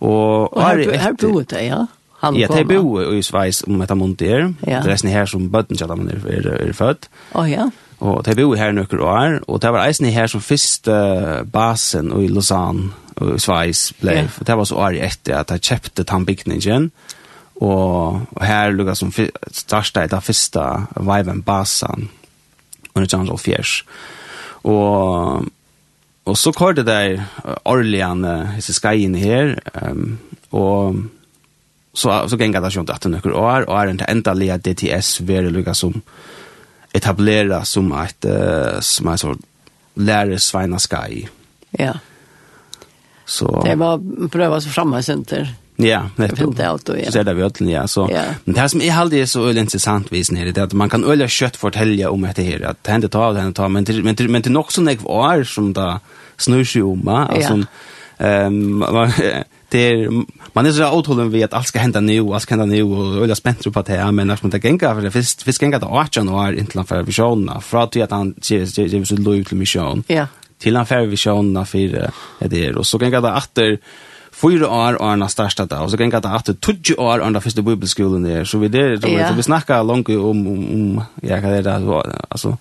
Og, 0.00 0.52
Och, 0.52 0.56
och 0.56 0.62
her, 0.62 0.98
här 0.98 1.12
bor 1.12 1.44
det, 1.48 1.62
ja. 1.62 1.86
Han 2.20 2.36
ja, 2.36 2.48
det 2.48 2.64
bor 2.64 3.14
i 3.14 3.22
Sveis 3.22 3.62
om 3.62 3.80
ett 3.80 3.96
månad 3.96 4.16
där. 4.16 4.54
Ja. 4.66 4.80
Det 4.80 5.04
är 5.04 5.08
her 5.08 5.26
som 5.26 5.50
bøtten 5.50 5.76
kallar 5.76 5.96
man 5.96 6.10
er, 6.10 6.26
er, 6.28 6.68
är 6.68 6.72
född. 6.72 7.08
Oh, 7.34 7.50
ja. 7.50 7.70
Og 7.98 8.24
det 8.24 8.36
bor 8.36 8.56
her 8.56 8.72
nøkker 8.72 9.00
år, 9.00 9.40
og 9.48 9.62
det 9.62 9.72
var 9.72 9.86
eisen 9.86 10.06
her 10.06 10.26
som 10.26 10.40
første 10.40 11.44
basen 11.52 12.12
i 12.24 12.28
Lausanne 12.28 12.92
og 13.16 13.40
Sveis 13.40 13.92
ble. 14.00 14.12
Yeah. 14.12 14.28
Det 14.46 14.56
var 14.56 14.64
så 14.64 14.74
året 14.74 15.04
etter 15.04 15.36
at 15.36 15.50
jeg 15.50 15.60
kjøpte 15.60 16.04
tannbygningen. 16.04 16.90
Og, 17.60 18.20
og 18.36 18.42
her 18.46 18.72
lukka 18.72 18.94
som 18.96 19.12
starta 19.12 20.04
i 20.04 20.10
det 20.10 20.22
første 20.24 20.64
viben 20.96 21.42
basan 21.44 22.08
under 22.94 23.08
Jungle 23.08 23.38
Fjers. 23.38 23.82
Og, 24.64 25.46
og 26.24 26.36
så 26.36 26.52
kvar 26.56 26.76
det 26.76 26.86
der 26.88 27.20
orlian 27.68 28.24
hisse 28.56 28.74
skyen 28.76 29.14
her, 29.14 29.54
um, 29.82 30.18
og 30.50 31.00
så, 31.94 32.22
så 32.28 32.38
gengar 32.38 32.64
det 32.64 32.72
skjønt 32.74 32.92
at 32.92 33.04
det 33.04 33.12
nøkker 33.12 33.36
år, 33.36 33.68
og 33.68 33.76
er 33.76 33.90
en 33.90 34.00
til 34.00 34.10
enda 34.10 34.34
lia 34.36 34.56
DTS 34.56 35.20
veri 35.28 35.52
lukka 35.52 35.74
som 35.76 36.00
etablera 36.94 37.62
som 37.68 37.92
et, 38.00 38.28
uh, 38.28 38.80
som 38.84 39.12
er 39.12 39.20
så 39.20 39.34
lærer 40.00 40.38
Sveina 40.38 40.78
Sky. 40.78 41.26
Ja. 41.78 41.98
Så. 43.26 43.46
Det 43.64 43.76
var 43.78 44.00
prøva 44.32 44.60
så 44.60 44.72
framme 44.72 45.02
senter. 45.06 45.52
Ja, 45.82 46.10
nettopp. 46.16 46.56
Så 46.84 47.12
ser 47.12 47.24
det 47.24 47.34
vi 47.34 47.42
ötlen, 47.42 47.68
ja. 47.68 47.86
Så, 47.88 48.08
ja. 48.12 48.22
Men 48.44 48.54
det 48.54 48.68
som 48.68 48.80
är 48.80 48.92
alltid 48.92 49.28
så 49.28 49.48
öle 49.48 49.60
intressant 49.60 50.12
vis 50.12 50.30
nere, 50.30 50.52
det 50.52 50.60
är 50.60 50.64
att 50.64 50.72
man 50.72 50.90
kan 50.90 51.04
öle 51.04 51.28
kött 51.28 51.56
fortälja 51.56 52.10
om 52.10 52.22
det 52.36 52.42
här, 52.42 52.62
att 52.62 52.84
det 52.84 52.90
händer 52.92 53.08
ta, 53.08 53.32
det 53.32 53.40
händer 53.40 53.54
ta, 53.54 53.68
men 53.68 53.84
det, 53.84 54.02
men 54.02 54.14
det, 54.14 54.28
men 54.28 54.42
det 54.42 54.48
är 54.48 54.52
nog 54.52 54.72
sån 54.72 54.86
jag 54.86 55.02
var 55.02 55.44
som 55.44 55.72
det 55.72 56.00
snur 56.36 56.64
sig 56.64 56.82
om, 56.82 57.08
alltså, 57.08 57.64
ja. 58.18 58.46
um, 58.46 58.84
det 59.68 59.78
är, 59.78 60.24
man 60.52 60.66
är 60.66 60.72
så 60.72 60.90
åthållen 60.90 61.30
vid 61.30 61.44
att 61.44 61.54
allt 61.54 61.66
ska 61.66 61.78
hända 61.78 62.00
nu, 62.00 62.20
allt 62.32 62.42
ska 62.42 62.54
hända 62.54 62.66
nu, 62.66 62.82
och 62.82 63.22
öle 63.24 63.34
spänt 63.34 63.72
på 63.72 63.82
det 63.82 63.92
här, 63.92 64.12
men 64.12 64.26
när 64.26 64.38
man 64.42 64.52
inte 64.54 64.68
gänga, 64.68 64.94
för 64.94 65.02
det 65.02 65.10
finns, 65.10 65.34
finns 65.34 65.62
gänga 65.62 65.78
till 65.78 65.88
18 65.88 66.28
år, 66.28 66.54
inte 66.54 66.76
land 66.76 66.88
för 66.88 67.02
visionerna, 67.02 67.60
för 67.60 67.78
att 67.78 68.10
han 68.10 68.34
ger 68.42 69.04
så 69.04 69.16
lov 69.16 69.44
till 69.44 69.56
mission. 69.56 70.04
Ja. 70.06 70.26
til 70.60 70.76
han 70.76 70.86
för 70.86 71.06
visionerna 71.06 71.64
för 71.64 72.12
det 72.40 72.56
här, 72.56 72.78
og 72.78 72.86
så 72.86 72.98
gänga 72.98 73.20
det 73.20 73.32
efter, 73.36 73.78
fyra 74.32 74.68
år 74.70 75.02
och 75.02 75.06
han 75.06 75.20
har 75.20 75.28
starta 75.28 75.66
det. 75.66 75.76
och 75.76 75.90
så 75.90 75.96
kan 75.96 76.10
det 76.10 76.20
ta 76.20 76.36
åter 76.36 76.56
20 76.62 76.94
år 76.94 77.18
under 77.18 77.32
den 77.32 77.42
första 77.42 77.62
bibelskolan 77.62 78.22
där 78.22 78.44
så 78.44 78.58
vi 78.58 78.68
det 78.68 79.00
så 79.02 79.08
ja. 79.08 79.28
så 79.28 79.34
vi 79.34 79.42
snackar 79.42 79.84
långt 79.84 80.08
om 80.08 80.46
om 80.46 80.46
om, 80.46 81.04
ja 81.22 81.40
kan 81.40 81.50
det 81.50 82.14
alltså 82.28 82.58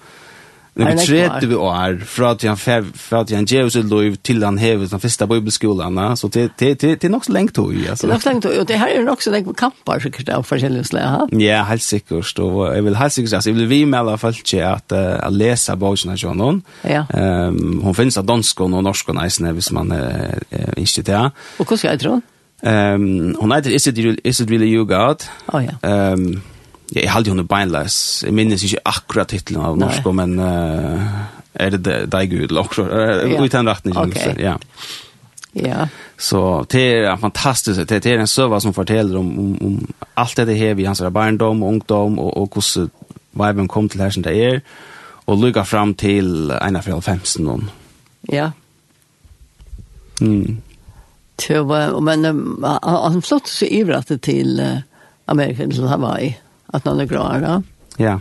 Nei, 0.80 0.96
trete 0.98 1.48
vi 1.50 1.56
år, 1.56 2.00
fra 2.06 2.34
til 2.40 2.50
han 2.52 2.60
fer, 2.60 2.86
fra 2.96 3.24
til 3.28 3.40
han 3.40 3.48
gjør 3.50 3.70
seg 3.74 3.90
lov, 3.92 4.16
til 4.24 4.44
han 4.46 4.58
hever 4.62 4.88
den 4.92 5.04
første 5.04 5.28
bibelskolen, 5.28 6.00
så 6.18 6.30
det 6.32 7.04
er 7.04 7.10
nok 7.10 7.28
så 7.28 7.36
lengt 7.36 7.56
tog, 7.56 7.74
altså. 7.74 8.08
Det 8.08 8.10
er 8.10 8.16
nok 8.16 8.24
så 8.24 8.30
lengt 8.30 8.46
och 8.46 8.66
det 8.66 8.76
här 8.76 8.88
är 8.88 9.04
nok 9.04 9.22
så 9.22 9.32
lengt 9.32 9.58
kamper, 9.58 10.00
sikkert, 10.00 10.30
av 10.30 10.44
forskjellige 10.44 10.84
slag, 10.84 11.30
Ja, 11.40 11.64
helt 11.64 11.84
sikkert, 11.84 12.40
og 12.40 12.76
jeg 12.76 12.84
vil 12.84 12.96
helt 12.96 13.14
sikkert, 13.14 13.34
altså, 13.34 13.50
jeg 13.50 13.58
vil 13.58 13.70
vi 13.70 13.84
med 13.86 14.00
alle 14.00 14.18
folk 14.18 14.44
til 14.46 14.64
at 14.66 14.92
jeg 14.92 15.32
leser 15.32 15.76
boken 15.76 16.16
av 16.16 16.36
noen. 16.36 16.64
Ja. 16.84 17.04
Um, 17.14 17.82
hon 17.84 17.96
finns 17.96 18.18
av 18.18 18.28
dansk 18.28 18.62
og 18.62 18.72
norsk 18.72 19.10
og 19.10 19.16
neisene, 19.16 19.52
hvis 19.52 19.72
man 19.72 19.92
er 19.92 20.40
ikke 20.78 21.02
det. 21.02 21.32
Och 21.60 21.70
hur 21.70 21.78
ska 21.78 21.88
jag 21.88 22.00
tro? 22.00 22.22
Um, 22.62 23.36
hon 23.40 23.52
heter 23.52 23.72
Is 23.72 23.88
It 23.88 23.98
is 23.98 24.40
it 24.40 24.50
Really 24.50 24.68
You 24.68 24.86
God? 24.86 25.24
Oh 25.54 25.62
ja. 25.64 26.12
Um, 26.14 26.42
Jeg 26.96 27.12
halde 27.12 27.30
henne 27.34 27.46
beinleis. 27.48 28.24
Jeg 28.26 28.34
minnes 28.34 28.64
ikke 28.66 28.82
akkurat 28.90 29.30
titlen 29.30 29.62
av 29.62 29.78
norsk, 29.78 30.08
men 30.18 30.40
uh, 30.42 31.28
er 31.54 31.76
det 31.76 32.00
deg 32.10 32.32
gud, 32.32 32.48
eller 32.48 32.66
også, 32.66 32.86
uh, 32.90 33.44
ut 33.44 33.54
den 33.54 33.70
retningen. 33.70 34.10
Okay. 34.10 34.34
Ja. 34.42 34.56
Ja. 35.54 35.88
Så 36.18 36.66
det 36.72 36.86
er 37.06 37.18
fantastisk. 37.18 37.82
Det, 37.90 38.04
det 38.04 38.14
er 38.14 38.24
en 38.24 38.30
søva 38.30 38.60
som 38.62 38.74
forteller 38.74 39.20
om, 39.20 39.30
om, 39.40 39.52
om 39.66 39.76
alt 40.18 40.38
det 40.38 40.58
her 40.58 40.74
vi 40.78 40.86
hans 40.86 41.02
barndom, 41.14 41.64
ungdom, 41.64 42.20
og, 42.20 42.38
og 42.38 42.50
hvordan 42.54 42.90
viben 43.40 43.68
kom 43.68 43.90
til 43.90 44.02
her 44.02 44.10
som 44.14 44.26
det 44.26 44.36
er, 44.46 44.60
og 45.30 45.38
lukka 45.38 45.64
fram 45.64 45.94
til 45.94 46.52
1.5. 46.52 47.70
Ja. 48.32 48.50
Mm. 50.22 50.58
Så, 51.40 51.64
men 52.02 52.26
han 52.26 53.22
flyttet 53.22 53.54
seg 53.54 53.72
ivret 53.72 54.12
til 54.22 54.60
Amerika, 55.30 55.70
til 55.70 55.88
Hawaii 55.88 56.34
att 56.74 56.86
någon 56.86 57.00
är 57.00 57.06
glad. 57.06 57.64
Ja. 57.98 58.20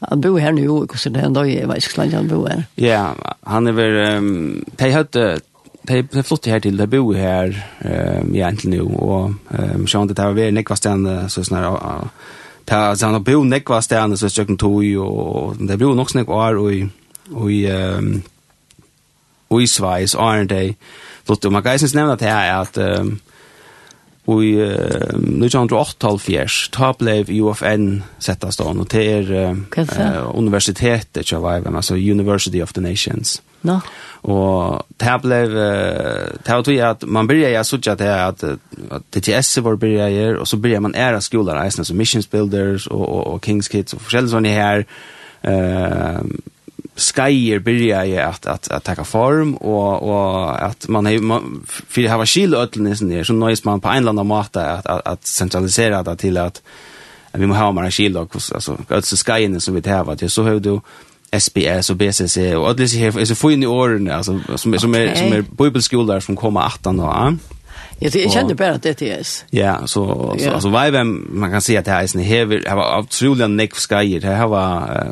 Han 0.00 0.20
bor 0.20 0.38
här 0.38 0.52
nu 0.52 0.68
och 0.68 0.98
så 0.98 1.08
det 1.08 1.20
ändå 1.20 1.46
i 1.46 1.64
Västskland 1.66 2.14
han 2.14 2.28
bor 2.28 2.48
här. 2.48 2.64
Ja, 2.74 3.14
han 3.42 3.66
er 3.66 3.72
vel, 3.72 4.16
um, 4.16 4.64
de 4.78 4.90
hadde, 4.92 5.40
de 5.82 6.02
de 6.02 6.22
flyttet 6.22 6.52
her 6.52 6.58
til, 6.58 6.78
de 6.78 6.86
bor 6.86 7.14
her, 7.14 7.54
um, 7.84 8.34
ja 8.34 8.46
egentligen 8.46 8.70
nu 8.70 8.80
um, 8.80 9.38
ehm 9.50 9.86
sjön 9.86 10.08
det 10.08 10.18
har 10.18 10.32
vi 10.32 10.50
nekva 10.50 10.76
stjärna 10.76 11.28
så 11.28 11.42
sånn 11.42 11.58
her, 11.58 11.64
såna 11.64 12.10
ta 12.66 12.94
så 12.94 13.06
han 13.06 13.14
har 13.14 13.20
bor 13.20 13.44
nekva 13.44 13.80
stjärna 13.82 14.16
så 14.16 14.28
støkken 14.28 14.56
kan 14.56 14.58
tog 14.58 14.84
og 14.98 15.56
de 15.68 15.78
bor 15.78 15.94
nok 15.94 16.10
snakk 16.10 16.28
år 16.28 16.58
og, 16.58 16.90
og, 17.32 17.50
och 17.50 17.98
um, 17.98 18.22
og 19.50 19.62
i 19.62 19.66
Sveis, 19.66 20.14
og 20.14 20.36
er 20.36 20.44
det 20.44 20.76
Lutto 21.28 21.50
man 21.50 21.62
kan 21.62 21.74
ikke 21.74 21.96
nevne 21.96 22.12
at 22.12 22.20
det 22.20 22.28
er 22.28 22.60
at, 22.60 22.78
um, 23.00 23.20
Og 24.28 24.42
i 24.44 24.50
uh, 24.60 25.16
1908-talfjers, 25.16 26.66
ta 26.74 26.92
blev 26.92 27.30
UFN 27.32 28.02
setta 28.20 28.50
stånd, 28.52 28.82
og 28.84 28.90
det 28.92 29.04
er 29.08 29.54
uh, 29.54 30.26
universitetet, 30.36 31.22
ikke 31.22 31.40
hva 31.40 31.56
altså 31.64 31.96
University 31.96 32.60
of 32.60 32.74
the 32.76 32.84
Nations. 32.84 33.38
No. 33.62 33.78
Og 34.28 34.84
det 35.00 35.14
blev, 35.22 35.56
uh, 35.56 36.28
det 36.44 36.52
var 36.52 36.62
tog 36.62 36.82
at 36.90 37.08
man 37.08 37.28
byrja, 37.28 37.54
jeg 37.54 37.66
sutja 37.66 37.94
det 37.94 38.10
at, 38.12 38.44
at 38.90 39.08
TTS 39.16 39.64
var 39.64 39.80
byrja 39.80 40.36
og 40.36 40.46
så 40.46 40.56
börjar 40.56 40.80
man 40.80 40.94
æra 40.94 41.20
skolor, 41.20 41.56
eisne 41.64 41.84
som 41.84 41.96
Missions 41.96 42.26
Builders 42.26 42.86
og, 42.86 43.08
og, 43.08 43.26
og 43.26 43.40
King's 43.46 43.68
Kids 43.68 43.94
og 43.94 44.00
forskjellige 44.00 44.36
sånne 44.36 44.52
her, 44.52 44.84
uh, 45.48 46.20
skyer 46.98 47.58
byrja 47.58 48.04
ju 48.04 48.18
att 48.18 48.46
att 48.46 48.70
att 48.70 48.84
ta 48.84 49.04
form 49.04 49.54
och 49.54 50.02
och 50.02 50.62
att 50.64 50.88
man 50.88 51.06
har 51.06 51.18
man 51.18 51.66
för 51.66 52.02
det 52.02 52.08
har 52.08 52.26
skil 52.26 52.54
ödlen 52.54 53.12
är 53.12 53.24
så 53.24 53.32
nöjs 53.32 53.64
man 53.64 53.80
på 53.80 53.88
en 53.88 53.96
eller 53.96 54.10
annan 54.10 54.26
måte 54.26 54.70
att 54.70 54.86
att, 54.86 55.06
att 55.06 55.26
centralisera 55.26 56.02
det 56.02 56.16
till 56.16 56.36
att 56.36 56.62
vi 57.32 57.46
måste 57.46 57.62
ha 57.62 57.72
mer 57.72 57.90
skil 57.90 58.16
och 58.16 58.34
alltså 58.34 58.78
alltså 58.88 59.16
skyen 59.16 59.60
som 59.60 59.74
vi 59.74 59.90
har 59.90 60.12
att 60.12 60.32
så 60.32 60.42
hur 60.42 60.60
du 60.60 60.80
SBS 61.32 61.90
och 61.90 61.96
BCC 61.96 62.36
och 62.36 62.70
ödlen 62.70 62.88
är 63.18 63.24
så 63.24 63.34
få 63.34 63.50
in 63.50 63.62
i 63.62 63.66
åren 63.66 64.10
alltså 64.10 64.40
som 64.56 64.78
som 64.78 64.94
är 64.94 65.14
som 65.14 65.32
är 65.32 65.42
bibelskolor 65.42 66.20
som 66.20 66.36
kommer 66.36 66.60
att 66.60 66.82
då 66.82 67.36
Ja, 68.00 68.10
det 68.12 68.32
kände 68.32 68.54
bara 68.54 68.70
att 68.70 68.82
det 68.82 69.02
är 69.02 69.18
Ja, 69.50 69.86
så 69.86 70.34
så 70.38 70.50
alltså 70.50 70.68
vad 70.68 71.06
man 71.06 71.50
kan 71.50 71.62
se 71.62 71.76
att 71.76 71.84
det 71.84 71.90
här 71.90 72.02
är 72.02 72.16
en 72.16 72.22
heavy 72.22 72.62
har 72.66 72.98
otroliga 72.98 73.46
neck 73.46 73.74
skyer. 73.74 74.20
Det 74.20 74.26
här 74.26 74.46
var 74.46 75.06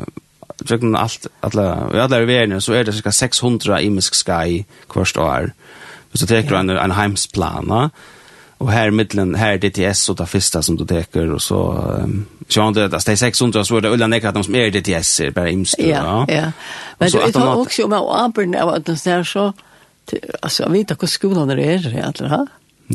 tjøkken 0.65 0.95
alt, 0.97 1.27
alla, 1.45 1.67
i 1.93 2.01
alle 2.01 2.21
verene, 2.27 2.61
så 2.63 2.73
er 2.73 2.87
det 2.87 2.95
cirka 2.97 3.13
600 3.13 3.81
imisk 3.85 4.17
sky 4.17 4.63
hvert 4.93 5.17
år. 5.21 5.51
Hvis 6.11 6.23
du 6.23 6.29
teker 6.29 6.57
en, 6.59 6.71
en 6.73 6.95
heimsplana, 6.97 7.89
og 8.57 8.71
her 8.73 8.89
middelen, 8.91 9.35
her 9.37 9.53
er 9.53 9.61
DTS 9.61 10.07
og 10.09 10.17
det 10.17 10.29
første 10.31 10.63
som 10.65 10.77
du 10.79 10.85
teker, 10.89 11.29
og 11.35 11.41
så, 11.41 11.59
um, 12.01 12.23
så 12.49 12.63
han 12.63 12.73
det, 12.73 12.87
altså 12.89 13.11
de 13.11 13.17
600, 13.17 13.65
så 13.65 13.77
er 13.77 13.85
det 13.85 13.91
ulla 13.93 14.07
nekka 14.09 14.31
at 14.31 14.39
de 14.39 14.43
som 14.47 14.55
er 14.57 14.71
DTS, 14.73 15.11
er 15.27 15.35
bare 15.35 15.51
imst. 15.53 15.77
Ja, 15.79 16.23
ja. 16.31 16.51
Men 16.99 17.11
du, 17.11 17.19
jeg 17.21 17.35
tar 17.35 17.53
også 17.53 17.85
om 17.85 17.93
jeg 17.93 18.13
arbeidene 18.21 18.63
av 18.63 18.73
at 18.73 18.87
det 18.87 18.97
er 19.13 19.27
så, 19.27 19.51
altså, 20.41 20.63
jeg 20.63 20.71
vet 20.73 20.95
ikke 20.95 21.05
hva 21.05 21.11
skolen 21.11 21.53
er, 21.53 21.59
egentlig, 21.59 22.31
ha? 22.33 22.45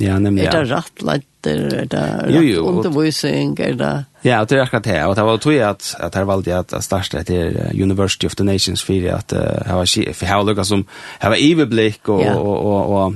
Ja, 0.00 0.18
nemlig, 0.18 0.48
ja. 0.48 0.50
Er 0.50 0.64
det 0.64 0.72
rettletter, 0.72 1.62
er 1.82 1.92
det 1.92 2.06
rettundervisning, 2.32 3.54
er 3.60 3.78
det... 3.78 3.92
Ja, 4.24 4.44
det 4.44 4.58
er 4.58 4.62
akkurat 4.62 4.84
det. 4.84 5.04
Og 5.04 5.16
det 5.16 5.24
var 5.24 5.36
tror 5.36 5.54
jag 5.54 5.70
att 5.70 5.94
att 5.98 6.14
här 6.14 6.24
valde 6.24 6.50
jeg 6.50 6.58
att 6.58 6.84
starta 6.84 7.22
det 7.22 7.72
University 7.74 8.26
of 8.26 8.34
the 8.34 8.44
Nations 8.44 8.82
for 8.82 9.08
at 9.08 9.32
uh, 9.32 9.66
jeg 9.66 9.76
var 9.76 9.84
kjef. 9.84 10.22
Jeg 10.22 10.36
var 10.36 10.44
lukket 10.44 10.66
som 10.66 10.86
jeg 11.22 11.30
var 11.30 11.36
iveblikk 11.36 12.08
og, 12.08 12.20
och 12.20 12.66
og, 12.66 12.90
og, 12.90 13.14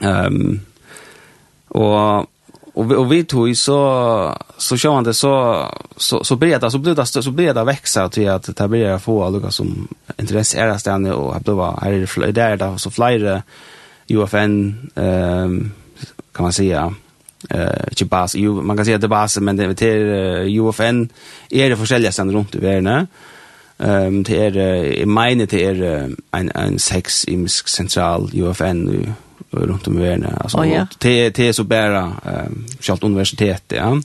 ehm 0.00 0.60
och 1.68 2.26
og, 2.74 2.90
og, 2.90 3.10
vi 3.10 3.22
tog 3.22 3.56
så 3.56 4.34
så 4.58 4.76
sjå 4.76 4.94
han 4.94 5.04
det 5.04 5.14
så 5.16 5.66
så 5.96 6.24
så 6.24 6.36
breda 6.36 6.70
så 6.70 6.78
breda 6.78 7.04
så 7.06 7.30
breda 7.30 7.64
växa 7.64 8.08
till 8.08 8.28
att 8.28 8.56
det 8.56 8.68
blir 8.68 8.98
få 8.98 9.30
lukket 9.30 9.54
som 9.54 9.88
intresse 10.18 10.58
är 10.58 11.00
där 11.02 11.12
och 11.12 11.36
att 11.36 11.46
det 11.46 11.52
var 11.52 11.78
här 11.82 11.92
är 11.92 12.32
det 12.32 12.56
där 12.56 12.76
så 12.76 12.90
flyr 12.90 13.42
UFN 14.08 14.74
um, 14.94 15.72
kan 16.32 16.42
man 16.42 16.52
säga 16.52 16.94
eh 17.50 17.84
inte 17.90 18.04
bas 18.04 18.34
ju 18.34 18.50
man 18.52 18.76
kan 18.76 18.84
säga 18.84 18.98
det 18.98 19.08
bas 19.08 19.38
men 19.40 19.56
det 19.56 19.74
till 19.74 19.96
uh, 19.96 20.66
UFN 20.66 21.08
är 21.50 21.70
det 21.70 21.76
forskjelliga 21.76 22.12
sen 22.12 22.32
runt 22.32 22.54
i 22.54 22.58
världen. 22.58 23.06
Ehm 23.78 24.24
till 24.24 24.52
det 24.54 24.62
är 24.62 24.84
i 24.84 25.06
mine 25.06 25.46
det 25.46 25.64
är 25.64 25.82
en 26.30 26.50
en 26.54 26.78
sex 26.78 27.24
i 27.28 27.48
central 27.48 28.30
UFN 28.34 29.06
runt 29.50 29.88
om 29.88 29.98
i 29.98 30.02
världen 30.02 30.34
alltså 30.40 30.58
oh, 30.58 30.68
ja. 30.68 30.86
det 30.98 31.30
det 31.30 31.48
är 31.48 31.52
så 31.52 31.64
bara 31.64 32.12
ehm 32.24 32.66
själva 32.80 33.06
universitetet 33.06 33.78
ja. 33.78 34.00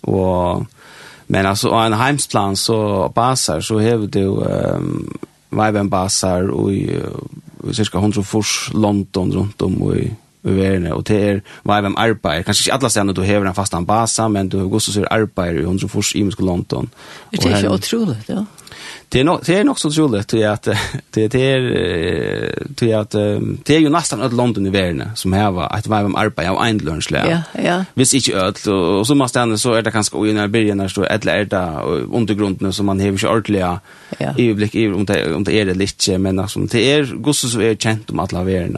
Och 0.00 0.66
men 1.26 1.46
alltså 1.46 1.70
en 1.70 1.92
hemsplan 1.92 2.56
så 2.56 3.08
basar 3.14 3.60
så 3.60 3.80
har 3.80 4.06
du 4.06 4.20
ehm 4.20 5.80
um, 5.80 5.90
basar 5.90 6.48
och 6.50 6.72
i 6.72 7.00
cirka 7.72 7.98
100 7.98 8.22
fors 8.22 8.70
London 8.74 9.32
runt 9.32 9.62
om 9.62 9.82
och 9.82 9.96
i 9.96 10.10
i 10.44 10.56
verden, 10.56 10.86
og 10.92 11.06
det 11.08 11.20
er 11.28 11.40
hva 11.62 11.78
er 11.78 11.86
hvem 11.86 11.96
arbeid. 11.98 12.44
Kanskje 12.44 12.66
ikke 12.66 12.74
alle 12.78 12.90
stedene 12.90 13.14
du 13.16 13.22
hever 13.22 13.48
en 13.48 13.56
fastan 13.56 13.86
basa, 13.86 14.28
men 14.28 14.48
du 14.48 14.68
går 14.68 14.78
så 14.78 14.92
ser 14.92 15.08
arbeid 15.10 15.60
i 15.60 15.64
hundre 15.64 15.88
fors 15.88 16.14
i 16.14 16.22
musk 16.22 16.40
London. 16.40 16.90
Er 17.32 17.36
det 17.36 17.56
ikke 17.56 17.70
otroligt 17.70 18.28
ja? 18.28 18.44
Det 19.08 19.20
är 19.20 19.24
nog 19.24 19.40
det 19.46 19.58
är 19.58 19.64
nog 19.64 19.78
så 19.78 19.88
utrolig, 19.88 20.18
att 20.18 20.34
at 20.34 20.68
det, 21.10 21.28
det 21.28 22.76
till 22.76 22.94
att 22.94 23.10
det 23.64 23.76
är 23.76 23.78
ju 23.78 23.88
nästan 23.88 24.22
ett 24.22 24.32
London 24.32 24.66
i 24.66 24.70
verden 24.70 25.10
som 25.14 25.32
hever 25.32 25.50
var 25.50 25.68
att 25.70 25.86
er 25.86 26.02
hvem 26.02 26.16
arbete 26.16 26.50
av 26.50 26.66
en 26.66 26.78
lønnsle. 26.78 27.18
Ja, 27.18 27.42
ja. 27.64 27.84
Visst 27.94 28.14
inte 28.14 28.32
öll 28.32 28.74
och, 28.74 29.06
så 29.06 29.14
måste 29.14 29.40
ändå 29.40 29.58
så 29.58 29.72
är 29.72 29.82
det 29.82 29.90
kanske 29.90 30.28
i 30.28 30.32
när 30.32 30.48
början 30.48 30.76
när 30.76 30.88
står 30.88 31.12
ett 31.12 31.26
är 31.26 31.44
det 31.44 31.82
undergrunden 32.12 32.72
som 32.72 32.86
man 32.86 33.00
hever 33.00 33.14
ikke 33.14 33.28
ordentlig 33.28 33.60
ja. 33.60 33.78
i 34.38 34.48
øyeblikk 34.48 34.74
om 34.94 35.06
det, 35.06 35.34
om 35.34 35.44
det 35.44 35.52
är 35.52 35.64
det 35.64 35.74
lite 35.74 36.18
men 36.18 36.38
alltså 36.38 36.60
det 36.60 36.82
er 36.82 37.04
gosset 37.22 37.50
som 37.50 37.60
är 37.60 37.74
känt 37.74 38.10
om 38.10 38.20
alla 38.20 38.44
verden. 38.44 38.76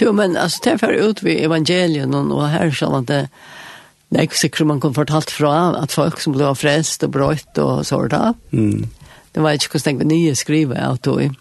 Jo, 0.00 0.12
men 0.16 0.36
altså, 0.36 0.60
det 0.64 0.82
er 0.82 1.08
ut 1.08 1.24
ved 1.24 1.42
evangelien, 1.44 2.14
og 2.14 2.48
her 2.50 2.70
skal 2.70 2.94
man 2.94 3.08
det, 3.08 3.26
det 4.10 4.18
er 4.18 4.26
ikke 4.28 4.38
sikkert 4.38 4.66
man 4.66 4.80
kunne 4.80 4.96
fortalt 4.96 5.30
fra, 5.30 5.52
at 5.82 5.92
folk 5.92 6.20
som 6.20 6.34
ble 6.34 6.48
frest 6.58 7.04
og 7.06 7.12
brøtt 7.14 7.60
og 7.62 7.84
sånt 7.86 8.14
da. 8.14 8.32
Mm. 8.50 8.88
Det 9.30 9.42
var 9.44 9.54
ikke 9.54 9.76
hvordan 9.76 10.00
jeg 10.02 10.10
nye 10.10 10.34
skrive 10.34 10.78
av 10.80 10.98
tog. 11.04 11.36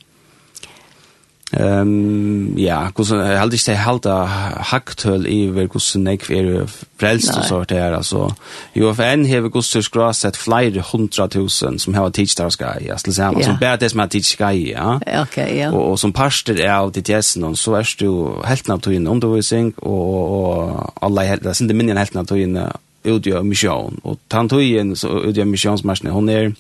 Ehm 1.58 2.58
ja, 2.58 2.91
kus 2.94 3.10
halt 3.12 3.53
ich 3.53 3.63
der 3.63 3.86
halt 3.86 4.06
der 4.06 4.27
hacktöl 4.72 5.25
i 5.25 5.56
vel 5.56 5.68
kus 5.68 5.96
neck 5.96 6.29
er 6.29 6.68
frelst 7.00 7.38
og 7.38 7.46
sort 7.46 7.72
her 7.72 7.96
altså. 7.96 8.34
UFN 8.75 9.25
har 9.25 9.50
kus 9.50 9.70
til 9.70 9.84
grass 9.91 10.25
at 10.25 10.38
flyer 10.38 10.82
100000 10.82 11.79
som 11.79 11.94
har 11.94 12.10
teach 12.10 12.32
stars 12.32 12.58
guy. 12.58 12.86
Ja, 12.86 12.98
skal 12.98 13.13
se 13.13 13.44
som 13.44 13.58
bært 13.58 13.82
det 13.82 13.91
som 13.91 14.10
teach 14.10 14.25
sky, 14.25 14.70
ja. 14.70 15.00
Okay, 15.22 15.58
ja. 15.58 15.72
Og, 15.72 16.00
som 16.00 16.13
pastor 16.13 16.53
er 16.53 16.74
av 16.74 16.94
jessen 17.10 17.44
og 17.44 17.58
så 17.58 17.74
er 17.74 17.96
du 18.00 18.41
helt 18.46 18.68
nab 18.68 18.84
til 18.84 19.08
undervisning 19.08 19.74
og 19.77 20.29
og 20.29 20.94
alle 21.01 21.22
helt 21.22 21.44
det 21.44 21.56
sind 21.56 21.74
minne 21.74 21.98
helt 21.98 22.15
nab 22.15 22.27
til 22.27 22.58
utgjør 23.06 23.41
mission 23.41 24.00
og 24.03 24.20
tantoyen 24.29 24.96
så 24.96 25.08
utgjør 25.08 25.46
missionsmarsjen 25.46 26.12
hon 26.12 26.29
er 26.29 26.51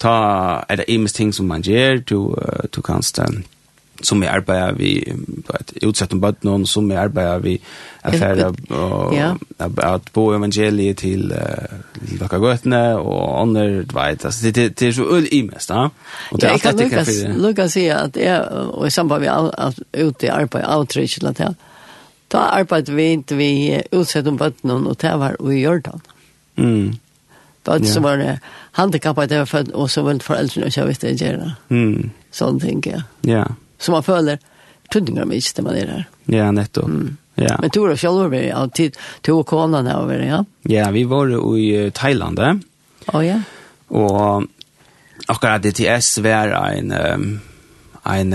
ta 0.00 0.64
er 0.68 0.76
det 0.76 0.84
imens 0.88 1.12
ting 1.12 1.34
som 1.34 1.46
man 1.46 1.62
gjør 1.62 1.98
du 1.98 2.34
du 2.74 2.80
kanst 2.82 3.20
som 4.02 4.22
jeg 4.22 4.30
arbeider 4.30 4.72
vi 4.78 4.92
på 5.46 5.54
at 5.54 5.72
utsatt 5.86 6.12
om 6.14 6.20
bøtten 6.22 6.66
som 6.70 6.90
jeg 6.90 7.00
arbeider 7.00 7.38
vi 7.42 7.54
affære 8.06 8.50
og 8.70 9.14
ja. 9.14 9.32
at 9.58 10.10
bo 10.14 10.28
evangeliet 10.36 11.00
til 11.02 11.32
uh, 11.34 12.20
Vakka 12.20 12.38
Gøtene 12.38 12.82
og 12.96 13.40
andre 13.42 13.64
vet 13.82 14.24
altså 14.24 14.46
det, 14.46 14.54
det, 14.54 14.66
det 14.80 14.88
er 14.88 14.92
så 14.92 15.08
øl 15.16 15.26
i 15.32 15.42
mest, 15.42 15.68
da. 15.68 15.88
Og 16.30 16.40
det 16.40 16.44
er 16.44 16.48
ja, 16.48 16.52
jeg 16.52 16.60
kan 16.60 16.78
Lukas, 16.78 17.10
Lukas 17.36 17.74
si 17.74 17.88
at 17.92 18.16
jeg, 18.16 18.38
og 18.48 18.86
i 18.86 18.90
samband 18.94 19.24
med 19.24 19.50
at 19.58 19.82
ute 19.98 20.26
i 20.26 20.32
arbeid, 20.32 20.64
outreach 20.66 21.18
eller 21.18 21.32
det, 21.32 21.52
da 22.32 22.46
arbeidde 22.60 22.94
vi 22.94 23.10
ikke 23.16 23.36
vi 23.36 23.50
utsett 23.92 24.26
om 24.28 24.38
bøtten 24.38 24.70
og 24.70 24.96
det 25.00 25.14
var 25.18 25.36
i 25.42 25.62
Jordan. 25.62 26.00
Mm. 26.56 26.98
Da 27.66 27.72
Bøtten 27.72 27.86
ja. 27.86 27.92
som 27.92 28.02
var 28.02 28.16
det 28.16 28.38
handikappet, 28.78 29.30
det 29.30 29.38
var 29.38 29.44
født, 29.44 29.72
og 29.72 29.90
så 29.90 30.02
var 30.02 30.20
foreldrene 30.22 30.66
ikke 30.70 30.86
visste 30.86 31.08
jeg 31.10 31.18
gjerne. 31.18 31.54
Mm. 31.68 32.10
Sånn, 32.30 32.60
ting, 32.60 32.84
ja. 32.86 33.02
Ja. 33.26 33.42
Yeah 33.42 33.56
som 33.78 33.92
man 33.92 34.02
føler 34.02 34.38
tundingar 34.92 35.24
med 35.24 35.36
ikke 35.36 35.56
det 35.56 35.64
man 35.64 35.76
er 35.76 35.86
her. 35.86 36.04
Ja, 36.26 36.50
nettopp. 36.50 36.88
Mm. 36.88 37.16
Ja. 37.38 37.56
Men 37.60 37.70
tror 37.70 37.88
jag 37.88 37.98
själv 37.98 38.30
var 38.30 38.34
jag 38.34 38.72
tid 38.72 38.96
og 39.28 39.46
konan 39.46 39.84
där 39.84 40.02
över 40.02 40.18
ja. 40.18 40.44
Ja, 40.62 40.90
vi 40.90 41.04
var 41.04 41.26
jo 41.26 41.58
i 41.58 41.90
Thailand. 41.90 42.38
Ja, 43.12 43.22
ja. 43.22 43.42
Og 43.88 44.46
akkurat 45.28 45.62
DTS 45.62 46.18
var 46.18 46.48
en 46.48 46.92
en 48.04 48.30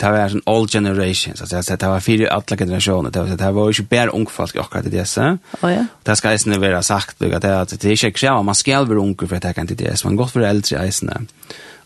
det 0.00 0.10
var 0.10 0.30
en 0.30 0.42
old 0.46 0.70
generation 0.70 1.36
så 1.36 1.56
att 1.56 1.80
det 1.80 1.88
var 1.88 2.00
fire 2.00 2.30
alle 2.30 2.56
generationer 2.56 3.10
det 3.10 3.20
var 3.20 3.36
det 3.36 3.50
var 3.52 3.70
ikke 3.70 3.82
bare 3.82 4.10
unge 4.10 4.30
folk 4.30 4.56
akkurat 4.56 4.84
DTS. 4.84 5.10
så. 5.10 5.38
Ja 5.62 5.70
ja. 5.70 5.86
Det 6.02 6.16
skal 6.16 6.38
ju 6.38 6.58
vara 6.58 6.82
sagt 6.82 7.22
at 7.22 7.42
det 7.70 7.84
er 7.84 7.90
ikke 7.90 8.10
krevet, 8.10 8.44
man 8.44 8.54
ska 8.54 8.84
vara 8.84 8.98
ung 8.98 9.16
för 9.16 9.36
att 9.36 9.42
det 9.42 9.54
kan 9.54 9.68
inte 9.68 9.84
det 9.84 10.04
man 10.04 10.16
gott 10.16 10.30
för 10.30 10.40
äldre 10.40 10.88
isne. 10.88 11.26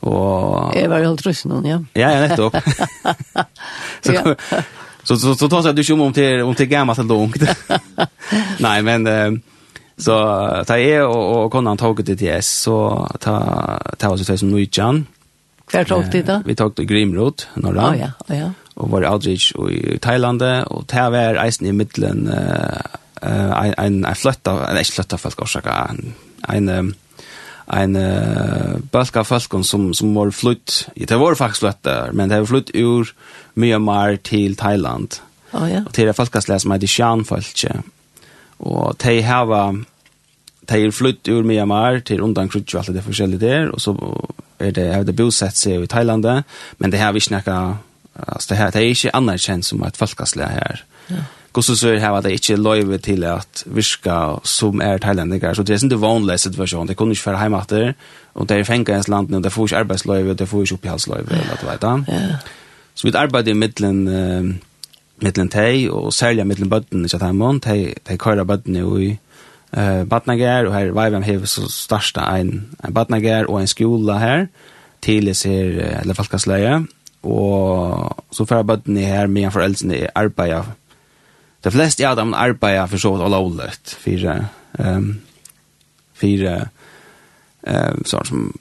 Og... 0.03 0.73
Jeg 0.75 0.91
var 0.91 1.03
jo 1.03 1.13
helt 1.13 1.27
ryss 1.27 1.45
någon, 1.47 1.67
ja. 1.69 1.79
Ja, 1.95 2.11
ja, 2.11 2.27
nettopp. 2.27 2.57
så, 4.05 4.15
ja. 4.17 4.35
så 5.03 5.17
så 5.17 5.35
så 5.39 5.49
tar 5.49 5.69
jeg 5.71 5.77
du 5.77 5.83
ju 5.83 5.95
om 5.95 6.13
til, 6.13 6.43
om 6.43 6.55
til 6.55 6.69
gammelt 6.69 6.99
eller 6.99 7.15
ungt. 7.15 7.43
Nei, 8.67 8.81
men 8.83 9.07
eh, 9.07 9.31
så 9.99 10.17
ta 10.67 10.79
jeg 10.81 11.05
og, 11.07 11.23
og 11.37 11.51
konan 11.53 11.79
tog 11.79 12.03
det 12.03 12.19
till 12.19 12.35
S 12.35 12.51
så 12.67 13.07
ta 13.21 13.79
ta 13.99 14.11
oss 14.11 14.27
till 14.27 14.39
som 14.39 14.51
Nujjan. 14.51 15.07
Kvar 15.71 15.85
tog 15.85 16.11
det 16.13 16.27
da? 16.27 16.43
Vi 16.45 16.55
tog 16.55 16.75
till 16.75 16.87
Grimrod, 16.87 17.47
norra. 17.55 17.95
Ja, 17.97 18.11
oh, 18.29 18.37
ja. 18.37 18.51
og 18.75 18.91
var 18.91 19.03
i 19.03 19.07
Aldrich 19.07 19.53
och 19.55 19.73
i 19.73 19.99
Thailand 19.99 20.43
og 20.43 20.87
ta 20.89 21.11
var 21.11 21.45
eisen 21.45 21.67
i 21.67 21.73
mitten 21.73 22.29
uh, 22.29 22.81
en 23.23 23.75
en 23.79 24.05
en 24.05 24.15
flytta, 24.15 24.53
en 24.71 24.85
fløtta 24.85 25.17
folk 25.17 25.43
orsaka 25.43 25.91
en 25.91 26.15
en 26.49 26.95
en 27.71 27.97
uh, 27.97 28.79
bølg 28.93 29.17
av 29.21 29.29
folkene 29.29 29.67
som, 29.67 29.91
som 29.95 30.15
var 30.17 30.33
flytt, 30.35 30.89
det 30.97 31.19
var 31.19 31.39
faktisk 31.39 31.67
flytt 31.67 31.85
der, 31.87 32.13
men 32.13 32.31
det 32.31 32.43
var 32.43 32.51
flytt 32.51 32.73
ur 32.75 33.13
Myanmar 33.55 34.19
til 34.25 34.57
Thailand. 34.57 35.21
Oh, 35.53 35.67
ja. 35.69 35.83
Og 35.87 35.93
til 35.93 36.09
det 36.09 36.17
folkesle 36.17 36.59
som 36.59 36.73
heter 36.73 36.89
Sjanfolkje. 36.89 37.75
Og 38.65 38.97
de 39.03 39.19
hava, 39.27 39.63
de 40.71 40.79
er 40.79 40.95
flytt 40.95 41.29
ur 41.29 41.45
Myanmar 41.47 42.01
til 42.09 42.23
undan 42.25 42.49
krutje 42.49 42.79
og 42.79 42.85
alt 42.85 42.97
det 42.97 43.05
forskjellige 43.05 43.43
der, 43.43 43.71
og 43.71 43.81
så 43.81 43.97
er 44.63 44.71
det, 44.71 44.89
er 44.95 45.05
det 45.05 45.17
bosett 45.19 45.59
seg 45.59 45.85
i 45.85 45.91
Thailand, 45.91 46.27
men 46.79 46.93
det 46.93 47.01
har 47.03 47.13
vi 47.13 47.23
ikke 47.23 47.37
nekka, 47.37 47.59
altså 48.15 48.53
det, 48.53 48.59
her, 48.59 48.71
det 48.71 48.83
er 48.83 48.95
ikke 48.95 49.17
anerkjent 49.17 49.67
som 49.67 49.83
et 49.87 49.99
folkesle 49.99 50.49
her. 50.49 50.85
Ja. 51.11 51.25
Gosse 51.53 51.77
så 51.77 51.95
här 51.95 52.23
det 52.23 52.33
inte 52.33 52.57
löjve 52.57 52.99
till 52.99 53.25
att 53.25 53.65
viska 53.67 54.41
som 54.43 54.81
är 54.81 54.99
thailändiska. 54.99 55.55
Så 55.55 55.63
det 55.63 55.73
är 55.73 55.85
inte 55.85 55.97
vanlig 55.97 56.41
situation. 56.41 56.87
Det 56.87 56.95
kunde 56.95 57.13
inte 57.13 57.23
för 57.23 57.35
hem 57.35 57.55
åter 57.55 57.95
och 58.33 58.47
det 58.47 58.55
är 58.55 58.65
fänga 58.65 58.89
ens 58.89 59.09
land 59.09 59.31
nu 59.31 59.41
det 59.41 59.51
får 59.51 59.71
ju 59.71 59.77
arbetslöjve, 59.77 60.35
det 60.35 60.47
får 60.47 60.67
ju 60.67 60.75
upp 60.75 60.85
eller 60.85 61.47
vad 61.63 61.73
vet 61.73 61.83
jag. 61.83 62.05
Ja. 62.09 62.39
Så 62.95 63.09
vi 63.09 63.17
arbetar 63.17 63.51
i 63.51 63.55
mitten 63.55 64.09
eh 64.09 64.73
mitten 65.23 65.49
tej 65.49 65.91
och 65.91 66.15
sälja 66.15 66.45
mitten 66.45 66.69
botten 66.69 67.09
så 67.09 67.17
att 67.17 67.35
man 67.35 67.61
tej 67.61 67.95
tej 68.05 68.19
köra 68.19 68.45
botten 68.45 68.77
i 68.77 69.19
eh 69.71 70.05
batnager 70.05 70.67
och 70.67 70.75
här 70.75 70.87
Vivem 70.87 71.23
har 71.23 71.47
så 71.47 71.69
största 71.69 72.21
en 72.21 72.77
en 72.83 72.93
batnager 72.93 73.51
och 73.51 73.61
en 73.61 73.69
skola 73.69 74.19
här 74.19 74.49
till 75.01 75.35
ser 75.35 75.79
eller 76.01 76.15
Falkaslöja 76.15 76.87
och 77.21 78.25
så 78.31 78.47
för 78.47 78.63
botten 78.63 78.97
här 78.97 79.27
med 79.27 79.53
föräldrarna 79.53 80.09
arbetar 80.15 80.65
de 81.63 81.71
fleste 81.71 82.09
av 82.09 82.17
dem 82.17 82.35
arbeider 82.35 82.87
for 82.91 82.99
så 82.99 83.13
vidt 83.15 83.25
all 83.25 83.31
lovløtt, 83.31 83.97
for, 84.05 84.47
um, 84.79 85.21
for 86.15 86.49
eh 87.63 87.95
sånn 88.05 88.27
som 88.27 88.53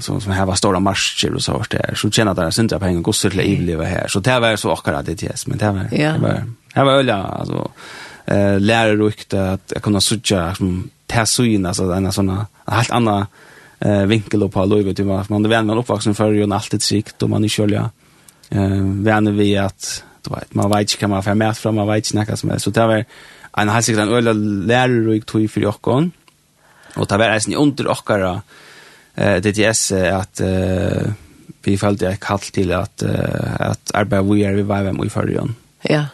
som 0.00 0.20
som 0.20 0.32
här 0.32 0.46
var 0.46 0.54
stora 0.54 0.80
marscher 0.80 1.34
och 1.34 1.58
vart 1.58 1.70
det 1.70 1.96
så 1.96 2.10
tjänar 2.10 2.34
där 2.34 2.50
synda 2.50 2.78
pengar 2.78 3.00
går 3.00 3.12
så 3.12 3.30
till 3.30 3.40
överleva 3.40 3.84
här 3.84 4.08
så 4.08 4.20
det 4.20 4.40
var 4.40 4.56
så 4.56 4.72
akkurat 4.72 5.06
det 5.06 5.22
yes 5.22 5.46
men 5.46 5.58
det 5.58 5.70
var 5.70 5.88
det 5.90 6.18
var 6.18 6.44
det 6.74 6.84
var 6.84 6.92
öliga 6.92 7.16
alltså 7.16 7.70
eh 8.26 8.60
lärarrukt 8.60 9.34
att 9.34 9.72
jag 9.74 9.82
kunde 9.82 10.00
söka 10.00 10.54
som 10.54 10.90
tärsyn 11.06 11.66
alltså 11.66 11.92
en 11.92 12.12
såna 12.12 12.46
helt 12.66 12.90
annan 12.90 13.26
eh 13.80 14.06
vinkel 14.06 14.48
på 14.48 14.64
Louis 14.64 14.98
var 14.98 15.26
man 15.28 15.42
det 15.42 15.48
vänner 15.48 15.78
uppvuxen 15.78 16.14
för 16.14 16.32
ju 16.32 16.52
alltid 16.52 16.82
sikt 16.82 17.22
och 17.22 17.30
man 17.30 17.44
är 17.44 17.48
själva 17.48 17.90
eh 18.50 18.82
vänner 19.02 19.32
vi 19.32 19.58
att 19.58 20.04
du 20.24 20.32
vet, 20.32 20.54
man 20.56 20.70
vet 20.72 20.92
ikke 20.92 21.06
hva 21.06 21.16
man 21.16 21.26
får 21.26 21.38
med 21.40 21.58
fra, 21.58 21.72
man 21.76 21.88
vet 21.90 22.10
ikke 22.10 22.26
hva 22.30 22.38
som 22.40 22.52
er. 22.54 22.62
Så 22.62 22.72
det 22.74 22.86
var 22.90 23.04
en 23.04 23.72
helt 23.72 23.86
sikkert 23.86 24.06
en 24.06 24.14
øyla 24.16 24.34
lærerik 24.72 25.26
tog 25.30 25.44
for 25.50 25.66
jokken, 25.66 26.12
og 26.94 27.10
det 27.10 27.18
var 27.18 27.34
eisen 27.34 27.54
i 27.54 27.58
under 27.58 27.90
okkara 27.90 28.32
eh, 29.16 29.38
DTS 29.42 29.84
at 29.98 30.42
eh, 30.44 31.12
vi 31.64 31.76
følte 31.80 32.10
jeg 32.10 32.20
kall 32.22 32.42
til 32.54 32.74
at, 32.76 33.02
eh, 33.06 33.54
at 33.70 33.94
arbeid 33.94 34.28
vi 34.28 34.42
er 34.44 34.58
vi 34.58 34.66
var 34.68 34.86
med 34.92 35.06
i 35.06 35.12
førjen. 35.12 35.56
Ja. 35.90 36.06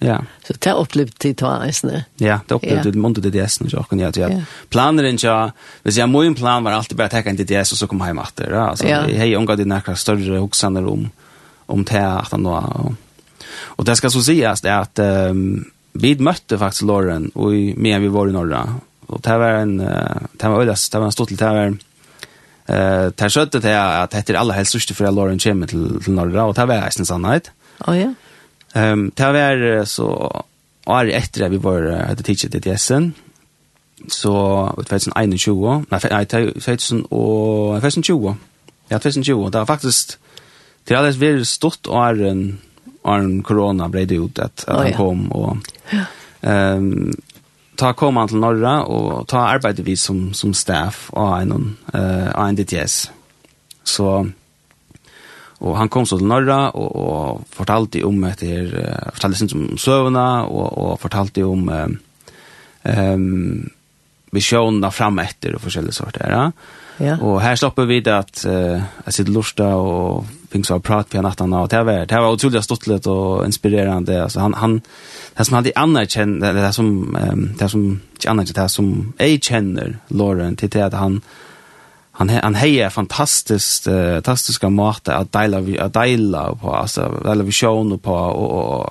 Ja. 0.00 0.16
Så 0.46 0.54
det 0.56 0.72
opplevde 0.72 1.12
de 1.20 1.34
to 1.36 1.48
eisene. 1.60 2.04
Ja, 2.20 2.38
det 2.48 2.56
opplevde 2.56 2.88
til 2.88 3.00
mundet 3.00 3.26
DTS-en 3.26 3.66
hos 3.68 3.74
jokken, 3.76 4.00
ja. 4.00 4.08
ja. 4.16 4.30
Planer 4.72 5.04
ikke, 5.10 5.26
ja, 5.28 5.50
hvis 5.84 5.98
jeg 6.00 6.08
må 6.08 6.22
en 6.24 6.36
plan 6.38 6.64
var 6.64 6.78
alltid 6.78 6.96
bare 6.96 7.12
tekka 7.12 7.30
en 7.30 7.36
DTS 7.36 7.74
og 7.74 7.82
så 7.82 7.88
kom 7.90 8.00
hjem 8.06 8.22
etter, 8.22 8.48
ja. 8.48 8.70
Altså, 8.72 8.88
ja. 8.88 9.02
jeg 9.10 9.20
har 9.20 9.28
unga 9.34 9.42
omgått 9.42 9.64
i 9.64 9.68
nærkere 9.68 10.00
større 10.00 10.40
hoksaner 10.40 10.88
om, 10.88 11.04
om 11.68 11.84
det 11.84 12.00
at 12.00 12.32
han 12.32 12.46
nå, 12.46 12.56
og 12.56 12.96
Och 13.52 13.84
det 13.84 13.96
ska 13.96 14.10
så 14.10 14.22
sägas 14.22 14.60
det 14.60 14.78
att 14.78 14.98
um, 14.98 15.70
vi 15.92 16.18
mötte 16.18 16.58
faktiskt 16.58 16.82
Lauren 16.82 17.30
och 17.34 17.54
i, 17.54 17.74
med 17.76 18.00
vi 18.00 18.08
var 18.08 18.28
i 18.28 18.32
norra. 18.32 18.74
Och 19.06 19.20
det 19.20 19.38
var 19.38 19.50
en 19.50 19.76
det 20.32 20.48
var 20.48 20.62
ödes, 20.62 20.90
det 20.90 20.98
var 20.98 21.06
en 21.06 21.12
stort 21.12 21.28
det 21.28 21.44
var 21.44 21.76
eh 22.66 23.10
tar 23.10 23.28
skött 23.28 23.52
det 23.52 24.02
att 24.02 24.10
det 24.10 24.16
heter 24.16 24.34
alla 24.34 24.54
helst 24.54 24.70
största 24.70 24.94
för 24.94 25.10
Lauren 25.10 25.38
kommer 25.38 25.66
till 25.66 26.02
till 26.04 26.12
norra 26.12 26.44
och 26.44 26.54
det 26.54 26.66
var 26.66 26.74
nästan 26.74 27.06
sannhet. 27.06 27.50
Ja 27.86 27.96
ja. 27.96 28.14
Ehm 28.74 29.10
det 29.14 29.32
var 29.32 29.84
så 29.84 30.42
år 30.86 31.10
efter 31.10 31.48
vi 31.48 31.56
var 31.56 32.06
hade 32.08 32.22
teachet 32.22 32.52
det 32.52 32.66
Essen 32.66 33.12
så 34.08 34.74
ut 34.78 34.88
2021, 34.88 35.90
nei, 35.90 36.00
nei, 36.10 36.26
2020, 36.26 38.36
ja, 38.88 38.98
2020, 38.98 39.50
det 39.50 39.58
var 39.58 39.68
faktisk, 39.68 40.16
det 40.84 40.94
er 40.94 41.00
alles 41.00 41.20
veldig 41.20 41.46
stort 41.46 41.88
åren 41.88 42.60
Arn 43.02 43.42
Corona 43.42 43.88
bredde 43.88 44.14
ut 44.14 44.38
att, 44.38 44.64
att 44.68 44.76
oh, 44.76 44.82
han 44.82 44.92
kom. 44.92 45.32
Och, 45.32 45.56
um, 46.40 47.12
ta 47.76 47.92
kom 47.92 48.16
han 48.16 48.28
til 48.28 48.40
norra 48.42 48.82
och 48.82 49.28
ta 49.28 49.38
arbeidet 49.38 49.86
vi 49.86 49.96
som, 49.96 50.34
som 50.34 50.54
staff 50.54 51.10
av 51.12 51.40
en, 51.40 51.76
uh, 51.94 52.48
en 52.48 52.56
DTS. 52.56 53.10
Så 53.84 54.26
och 55.60 55.76
han 55.76 55.88
kom 55.88 56.06
så 56.06 56.18
til 56.18 56.26
norra 56.26 56.70
och, 56.70 56.96
och 56.96 57.40
fortalte 57.50 58.04
om 58.04 58.24
att 58.24 58.38
det 58.38 58.70
fortalte 59.12 59.38
sin 59.38 59.48
som 59.48 59.78
søvna 59.78 60.44
och, 60.44 60.78
och 60.78 61.00
fortalte 61.00 61.42
om 61.42 61.68
um, 61.68 61.98
um 62.82 63.70
visjonene 64.32 64.90
fram 64.90 65.18
efter 65.18 65.54
og 65.54 65.60
forskjellige 65.64 65.92
sorter. 65.92 66.30
Ja? 66.30 66.52
ja. 67.00 67.16
Och 67.16 67.40
här 67.40 67.56
slipper 67.56 67.84
vi 67.84 68.00
det 68.00 68.18
att 68.18 68.44
uh, 68.48 68.82
jeg 69.04 69.14
sitter 69.14 69.32
lusta 69.32 69.66
och 69.66 70.24
finns 70.50 70.70
och 70.70 70.84
prat 70.84 71.08
på 71.08 71.22
natten 71.22 71.52
Og 71.52 71.70
det 71.70 71.82
var 71.84 72.06
det 72.06 72.20
var 72.20 72.32
otroligt 72.32 72.64
stottligt 72.64 73.06
och 73.06 73.44
inspirerande 73.44 74.22
alltså 74.22 74.40
han 74.40 74.54
han 74.54 74.80
det 75.36 75.44
som 75.44 75.54
hade 75.54 75.72
annars 75.76 76.10
känd 76.12 76.42
det, 76.42 76.52
det 76.52 76.72
som 76.72 77.16
um, 77.16 77.54
det 77.58 77.68
som 77.68 78.00
annars 78.28 78.50
det 78.50 78.68
som 78.68 79.12
jeg 79.18 79.40
kjenner, 79.40 79.96
Lauren 80.08 80.56
til 80.56 80.70
det 80.72 80.82
att 80.82 80.94
han 80.94 81.22
han 82.12 82.28
han 82.28 82.54
hejer 82.54 82.88
fantastiskt 82.88 83.88
uh, 83.88 84.14
fantastiska 84.14 84.68
måter 84.68 85.12
att 85.12 85.32
dela 85.32 85.60
vi 85.60 85.78
att 85.78 85.92
dela 85.92 86.54
på 86.54 86.74
alltså 86.74 87.22
dela 87.24 87.42
visioner 87.44 87.96
på 87.96 88.14
och, 88.14 88.50
och, 88.50 88.80
och 88.80 88.90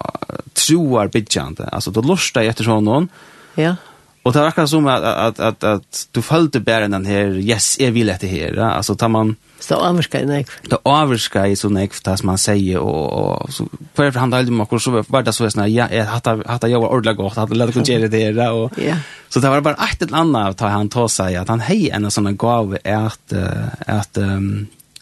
troar 0.54 1.08
bidjande 1.08 1.70
alltså 1.72 1.92
då 1.92 2.02
lustar 2.02 2.42
jag 2.42 2.50
efter 2.50 2.66
honom 2.66 3.10
ja 3.56 3.76
Och 4.30 4.34
det 4.34 4.42
verkar 4.42 4.66
som 4.66 4.88
att 4.88 5.04
att 5.04 5.40
att 5.40 5.64
att 5.64 6.08
du 6.12 6.22
följde 6.22 6.60
bären 6.60 6.92
den 6.92 7.06
här 7.06 7.38
yes 7.38 7.80
är 7.80 7.92
vill 7.92 8.08
det 8.08 8.28
här 8.28 8.60
alltså 8.60 8.96
tar 8.96 9.10
man 9.10 9.36
så 9.60 9.76
avskaj 9.76 10.26
nej. 10.26 10.46
Det 10.70 11.48
i 11.48 11.56
så 11.56 11.70
nekv, 11.70 11.96
det 12.04 12.18
som 12.18 12.28
man 12.28 12.38
säger 12.38 12.78
och 12.78 13.42
och 13.42 13.54
så 13.54 13.66
för 13.94 14.12
för 14.12 14.20
han 14.20 14.30
delade 14.30 14.52
mig, 14.52 14.80
så 14.80 14.92
var 14.92 15.24
det 15.24 15.34
så 15.34 15.60
här 15.60 15.68
ja 15.68 15.88
jag 15.92 16.06
hade 16.06 16.44
hade 16.48 16.68
jag 16.68 16.82
var 16.82 16.90
ordla 16.90 17.14
gott 17.14 17.36
hade 17.36 17.56
lärt 17.56 17.74
kunna 17.74 17.86
göra 17.86 18.08
det 18.08 18.32
där 18.32 18.52
och 18.52 18.72
så 19.30 19.40
det 19.40 19.50
var 19.50 19.62
bara 19.62 19.74
ett 19.74 20.02
eller 20.02 20.18
annat 20.18 20.62
att 20.62 20.72
han 20.72 20.90
tar 20.90 21.08
sig 21.08 21.36
att 21.36 21.48
han 21.48 21.60
hej 21.60 21.90
en 21.90 22.12
sån 22.12 22.38
gåva 22.38 22.78
är 22.84 23.06
att 23.06 23.34
att 23.88 24.18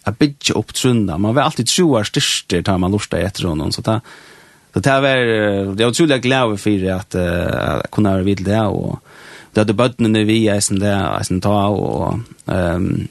att 0.04 0.20
bygga 0.20 0.54
upp 0.56 0.74
trunda. 0.74 1.18
Man 1.18 1.36
var 1.36 1.42
alltid 1.42 1.70
tjoar 1.70 2.04
styrster 2.04 2.62
tar 2.62 2.78
man 2.78 2.92
lustar 2.92 3.18
efter 3.18 3.44
honom 3.44 3.72
så 3.72 3.82
det, 3.82 4.02
Så 4.78 4.82
det 4.82 5.02
var 5.02 5.16
det 5.76 5.84
var 5.84 5.90
otroligt 5.90 6.22
glad 6.22 6.60
för 6.60 6.92
att 6.92 7.16
att 7.16 7.92
kunna 7.92 8.12
vara 8.12 8.24
vid 8.24 8.44
det 8.44 8.62
och 8.62 9.00
det 9.54 9.60
hade 9.60 9.74
bötterna 9.74 10.20
vi 10.20 10.48
är 10.48 10.60
sen 10.60 10.80
där 10.80 11.24
sen 11.24 11.42
ta 11.42 11.68
och 11.68 12.20
ehm 12.46 13.08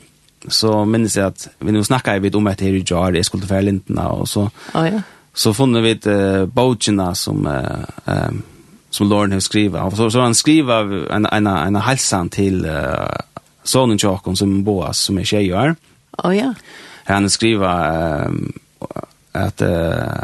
så 0.49 0.85
minns 0.85 1.17
jag 1.17 1.27
att 1.27 1.49
vi 1.59 1.73
nu 1.73 1.85
snackade 1.85 2.19
vi 2.19 2.31
om 2.31 2.47
att 2.47 2.59
det 2.59 2.65
är 2.65 2.71
ju 2.71 2.85
jar 2.87 3.13
det 3.13 3.25
skulle 3.25 3.47
för 3.47 3.63
linterna 3.63 4.09
och 4.09 4.29
så 4.29 4.51
ja 4.75 4.89
ja 4.89 5.01
så 5.35 5.55
funnit 5.55 5.85
vi 5.85 5.91
ett 5.91 6.07
uh, 6.07 6.47
boutjena 6.47 7.15
som 7.15 7.47
uh, 7.47 8.25
um, 8.29 8.43
som 8.91 9.09
Lauren 9.09 9.33
har 9.33 9.41
skrivit. 9.41 9.81
Så, 9.97 10.11
så 10.11 10.21
han 10.21 10.35
skriver 10.35 11.13
en, 11.13 11.27
en, 11.27 11.47
en 11.47 11.77
hälsan 11.77 12.29
till 12.29 12.67
uh, 12.67 13.17
sonen 13.63 13.99
Jakob 14.01 14.39
som 14.39 14.65
boas 14.65 14.99
som 14.99 15.19
är 15.19 15.25
tjejer. 15.25 15.77
Oh, 16.19 16.37
ja. 16.37 16.55
Han 17.05 17.31
skriver 17.31 18.27
um, 18.27 18.53
att 19.37 19.63
uh, 19.63 19.69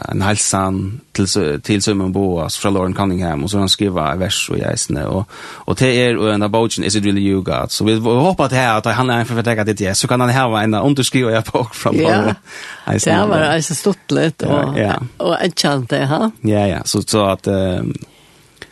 en 0.08 0.22
hälsan 0.22 1.00
till 1.12 1.60
till 1.60 1.82
som 1.82 2.12
boas 2.12 2.56
från 2.56 2.74
Lauren 2.74 2.94
Cunningham 2.94 3.44
och 3.44 3.50
så 3.50 3.58
han 3.58 3.68
skriva 3.68 4.14
vers 4.14 4.50
och 4.50 4.58
jag 4.58 4.78
snä 4.78 5.04
och 5.04 5.28
och 5.34 5.76
till 5.76 5.86
er 5.86 6.16
och 6.16 6.34
en 6.34 6.42
about 6.42 6.78
is 6.78 6.96
it 6.96 7.04
really 7.04 7.20
you 7.20 7.42
God 7.42 7.70
så 7.70 7.84
vi 7.84 7.94
hoppas 7.98 8.46
att 8.46 8.52
här 8.52 8.78
att 8.78 8.86
han 8.86 9.10
är 9.10 9.24
för 9.24 9.38
att 9.38 9.66
det 9.66 9.80
yes 9.80 9.98
så 9.98 10.08
kan 10.08 10.20
han 10.20 10.30
ha 10.30 10.62
en 10.62 10.74
underskriva 10.74 11.30
jag 11.30 11.44
på 11.44 11.64
från 11.72 11.96
Ja. 11.96 12.34
Det 12.86 13.26
var 13.28 13.40
alltså 13.40 13.74
stort 13.74 14.12
ja. 14.76 15.02
och 15.16 15.26
och 15.26 15.42
en 15.42 15.52
chant 15.56 15.92
ha. 15.92 16.30
Ja 16.40 16.66
ja 16.66 16.78
så 16.84 17.02
så 17.02 17.24
att 17.24 17.46
um, 17.46 17.94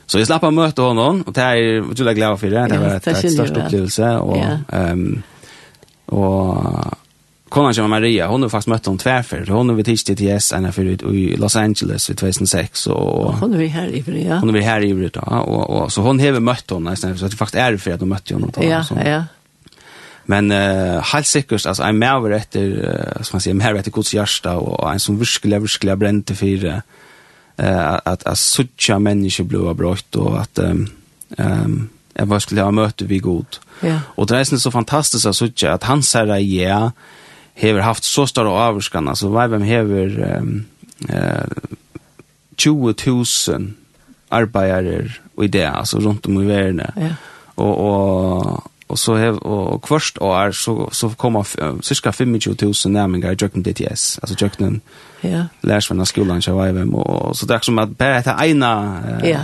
Så 0.07 0.19
jag 0.19 0.27
slapp 0.27 0.45
av 0.45 0.53
möte 0.53 0.83
honom 0.83 1.23
och 1.23 1.33
det 1.33 1.41
är 1.41 1.81
otroligt 1.81 2.17
glad 2.17 2.41
för 2.41 2.51
det. 2.51 2.69
Det 2.69 2.79
var 2.79 2.87
ett, 2.87 3.07
ett 3.07 3.33
störst 3.33 3.57
upplevelse 3.57 4.17
och 4.17 4.45
ehm 4.73 5.23
och 6.11 6.65
Konan 7.51 7.75
som 7.75 7.91
Maria, 7.91 8.27
hon 8.27 8.43
har 8.43 8.49
faktiskt 8.49 8.69
mött 8.69 8.87
hon 8.87 8.99
tvärför. 8.99 9.47
Hon 9.47 9.69
har 9.69 9.77
vi 9.77 9.85
tisdag 9.85 10.17
till 10.17 10.27
yes, 10.27 10.53
ena 10.53 10.73
förut 10.73 11.03
i 11.03 11.37
Los 11.37 11.57
Angeles 11.57 12.11
vid 12.11 12.19
2006. 12.19 12.87
Och, 12.87 13.35
hon 13.35 13.55
är 13.55 13.67
här 13.67 13.89
i 13.89 14.03
Bryta. 14.03 14.39
Hon 14.39 14.57
är 14.57 14.61
här 14.61 14.85
i 14.85 14.95
Bryta, 14.95 15.21
då 15.21 15.37
Och, 15.37 15.71
och, 15.71 15.93
så 15.93 16.03
hon 16.03 16.21
har 16.21 16.41
mött 16.41 16.71
hon, 16.71 16.85
nästan, 16.85 17.19
så 17.19 17.29
det 17.29 17.37
faktiskt 17.37 17.63
är 17.63 17.77
för 17.77 17.91
att 17.91 18.01
hon 18.01 18.09
mötte 18.09 18.35
honom. 18.35 18.51
Ja, 18.61 18.85
så. 18.85 18.99
ja. 19.05 19.25
Men 20.25 20.53
uh, 20.53 21.01
helt 21.01 21.27
säkert, 21.27 21.67
alltså, 21.67 21.83
en 21.83 21.99
mer 21.99 22.31
efter, 22.31 22.61
uh, 22.61 23.23
som 23.23 23.37
man 23.37 23.41
säger, 23.41 23.55
mer 23.55 23.75
efter 23.75 23.91
Guds 23.91 24.15
hjärsta 24.15 24.57
och 24.57 24.93
en 24.93 25.01
som 25.01 25.19
verkligen, 25.19 25.63
verkligen 25.63 25.99
brände 25.99 26.35
för 26.35 26.65
uh, 26.65 26.79
att, 27.57 28.07
att, 28.07 28.23
att 28.27 28.39
sucha 28.39 28.99
människor 28.99 29.45
blev 29.45 29.75
brott 29.75 30.17
och 30.17 30.41
att 30.41 30.59
um, 30.59 30.91
um, 31.39 31.89
jag 32.15 32.29
bara 32.29 32.41
skulle 32.41 32.63
ha 32.63 32.71
mött 32.71 33.03
vi 33.03 33.19
god. 33.19 33.47
Ja. 33.81 34.01
Och 34.07 34.27
det 34.27 34.39
är 34.39 34.45
så 34.45 34.71
fantastiskt 34.71 35.27
att 35.27 35.37
sucha 35.37 35.73
att 35.73 35.85
han 35.85 36.03
säger 36.03 36.37
ja, 36.37 36.93
hever 37.61 37.81
haft 37.81 38.05
så 38.05 38.27
stora 38.27 38.51
avskan 38.51 39.09
alltså 39.09 39.29
Vibem 39.29 39.63
hever 39.63 40.37
um, 40.39 40.65
uh, 41.11 41.45
20 42.57 42.95
000 43.07 43.73
arbeider 44.29 45.21
och 45.35 45.45
idéer 45.45 45.71
alltså 45.71 45.99
runt 45.99 46.27
om 46.27 46.43
i 46.43 46.47
världen. 46.47 46.93
Ja. 46.97 47.09
Och 47.55 47.79
och 47.79 48.71
och 48.91 48.99
så 48.99 49.17
hev 49.17 49.37
och 49.37 49.83
kvart 49.83 50.19
år 50.21 50.53
så 50.53 50.89
så 50.93 51.11
kommer 51.11 51.83
cirka 51.83 52.13
25000 52.13 52.93
närmingar 52.93 53.33
i 53.33 53.37
Jöknen 53.39 53.63
DTS 53.63 54.19
alltså 54.23 54.45
Jöknen 54.45 54.81
ja 55.21 55.45
lärs 55.61 55.89
från 55.89 56.07
skolan 56.07 56.43
så 56.43 56.55
var 56.55 56.95
och 56.95 57.37
så 57.37 57.47
där 57.47 57.59
som 57.61 57.79
att 57.79 57.99
bara 57.99 58.21
det 58.21 58.47
ena 58.47 59.03
ja. 59.25 59.39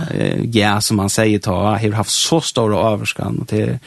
ja 0.53 0.81
som 0.81 0.97
man 0.97 1.09
säger 1.09 1.39
ta 1.39 1.51
har 1.51 1.91
haft 1.91 2.11
så 2.11 2.41
stora 2.41 2.91
överskan 2.91 3.37
och 3.39 3.45
det 3.49 3.79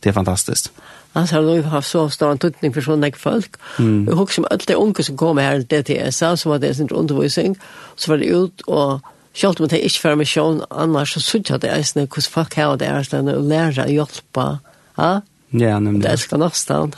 det 0.00 0.08
är 0.08 0.12
fantastiskt 0.12 0.72
Hans 1.14 1.30
har 1.30 1.42
nog 1.42 1.64
haft 1.64 1.90
så 1.90 2.08
stor 2.10 2.30
en 2.30 2.38
tutning 2.38 2.74
för 2.74 2.80
sådana 2.80 3.10
folk. 3.16 3.56
Mm. 3.78 4.06
Jag 4.08 4.16
husker 4.16 4.42
om 4.42 4.46
alla 4.50 4.60
de 4.66 4.74
unga 4.74 5.02
som 5.02 5.16
kom 5.16 5.38
här 5.38 5.62
till 5.62 5.82
DTS, 5.82 6.18
som 6.18 6.50
var 6.50 6.58
det 6.58 6.74
sin 6.74 6.88
undervisning. 6.90 7.56
Så 7.96 8.10
var 8.10 8.18
det 8.18 8.24
ut 8.24 8.60
och 8.60 9.00
Sjalt 9.34 9.60
om 9.60 9.66
det 9.68 9.80
ikke 9.82 10.08
var 10.08 10.14
misjon, 10.14 10.60
annars 10.70 11.14
så 11.16 11.20
synes 11.20 11.50
jeg 11.50 11.62
det 11.64 11.70
er 11.74 11.82
sånn 11.82 12.06
hvordan 12.06 12.30
folk 12.30 12.54
har 12.54 12.76
det 12.78 12.86
er 12.86 13.06
sånn 13.06 13.30
å 13.32 13.40
lære 13.42 13.82
å 13.82 13.90
hjelpe. 13.90 14.44
Ja, 14.94 15.08
ja 15.50 15.78
nemlig. 15.82 16.04
Det 16.04 16.12
elsker 16.12 16.38
nåstan. 16.38 16.94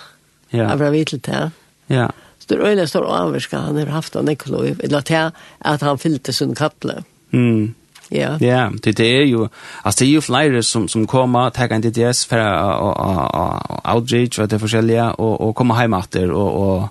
Ja. 0.51 0.67
Jeg 0.67 0.81
var 0.83 0.93
vidt 0.93 1.15
til. 1.25 1.55
Ja. 1.89 2.11
Så 2.39 2.51
det 2.51 2.59
er 2.59 2.69
øyne 2.69 2.87
står 2.87 3.09
avvirka, 3.09 3.63
han 3.65 3.81
har 3.81 3.95
haft 3.95 4.21
en 4.21 4.29
ekologiv, 4.29 4.85
eller 4.85 5.01
til 5.09 5.33
at 5.73 5.87
han 5.89 5.99
fyllte 5.99 6.35
sin 6.37 6.53
kattle. 6.55 6.99
Mm. 7.33 7.73
Ja. 8.11 8.37
Ja, 8.41 8.71
det 8.85 8.97
det 8.99 9.07
er 9.07 9.25
jo 9.27 9.49
altså 9.85 10.05
det 10.05 10.09
er 10.09 10.15
jo 10.15 10.21
flere 10.21 10.63
som 10.63 10.89
som 10.89 11.07
kommer 11.07 11.51
tar 11.51 11.73
en 11.75 11.83
DDS 11.83 12.27
for 12.27 12.39
å 12.39 12.91
outreach 13.85 14.39
og 14.39 14.51
det 14.51 14.61
forskjellige 14.61 15.11
og 15.19 15.41
og 15.41 15.55
komma 15.55 15.81
hjem 15.81 15.99
etter 15.99 16.31
og 16.31 16.61
og 16.63 16.89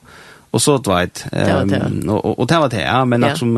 og 0.52 0.62
så 0.62 0.78
vet 0.78 1.26
ehm 1.32 2.10
og 2.10 2.40
og 2.40 2.50
det 2.50 2.60
var 2.60 2.70
det 2.70 2.82
ja 2.82 3.06
men 3.06 3.24
att 3.24 3.38
som 3.38 3.54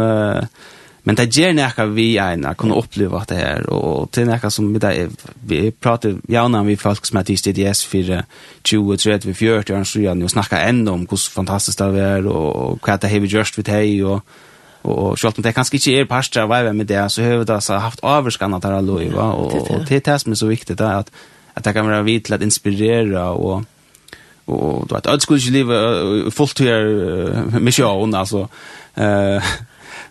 men 1.03 1.15
det 1.15 1.37
gjør 1.37 1.53
näka 1.53 1.85
vi 1.85 2.17
en 2.17 2.45
å 2.45 2.53
kunna 2.53 2.75
uppleva 2.75 3.23
det 3.27 3.35
här 3.35 3.69
og 3.69 4.09
det 4.11 4.25
näka 4.25 4.49
som 4.49 4.73
vi 4.73 4.79
där 4.79 5.09
vi 5.45 5.71
pratar 5.71 6.15
gärna 6.27 6.63
vi 6.63 6.75
folk 6.75 7.05
som 7.05 7.17
att 7.17 7.27
DDS 7.27 7.83
for 7.83 8.23
20 8.63 8.97
30 8.97 9.33
40 9.33 9.73
år 9.73 9.83
så 9.83 9.99
jag 9.99 10.17
nu 10.17 10.27
snackar 10.27 10.59
ändå 10.59 10.91
om 10.91 11.05
hvor 11.07 11.17
fantastisk 11.17 11.77
det 11.77 11.85
är 11.85 12.27
og 12.27 12.79
hva 12.81 12.97
det 12.97 13.09
har 13.09 13.19
vi 13.19 13.27
gjort 13.27 13.57
vid 13.57 13.65
det 13.65 14.03
og 14.03 14.21
och 14.83 15.19
självt 15.19 15.37
om 15.37 15.43
det 15.43 15.53
kanskje 15.55 15.75
ikke 15.75 15.91
er 15.99 16.05
pastor 16.05 16.41
vad 16.41 16.49
veivet 16.57 16.75
med 16.75 16.85
det 16.87 17.11
så 17.11 17.23
har 17.23 17.43
det 17.43 17.63
så 17.67 17.77
haft 17.77 17.99
avvurskan 18.03 18.53
at 18.53 18.63
det 18.63 18.71
er 18.71 18.81
lov 18.81 19.13
va 19.13 19.31
och 19.31 19.71
och 19.71 19.85
det 19.89 19.95
är 19.95 20.11
det 20.11 20.19
som 20.19 20.31
är 20.31 20.35
så 20.35 20.47
viktigt 20.47 20.81
är 20.81 20.93
att 20.93 21.11
att 21.55 21.63
det 21.63 21.73
kan 21.73 21.85
vara 21.85 22.01
vidt 22.01 22.25
til 22.25 22.33
att 22.33 22.41
inspirera 22.41 23.29
och 23.29 23.63
och 24.45 24.87
du 24.87 24.95
att 24.95 25.07
öd 25.07 25.21
skulle 25.21 25.39
ju 25.39 25.51
leva 25.51 26.31
fullt 26.31 26.59
här 26.59 27.59
mission 27.59 28.15
alltså 28.15 28.47
eh 28.95 29.43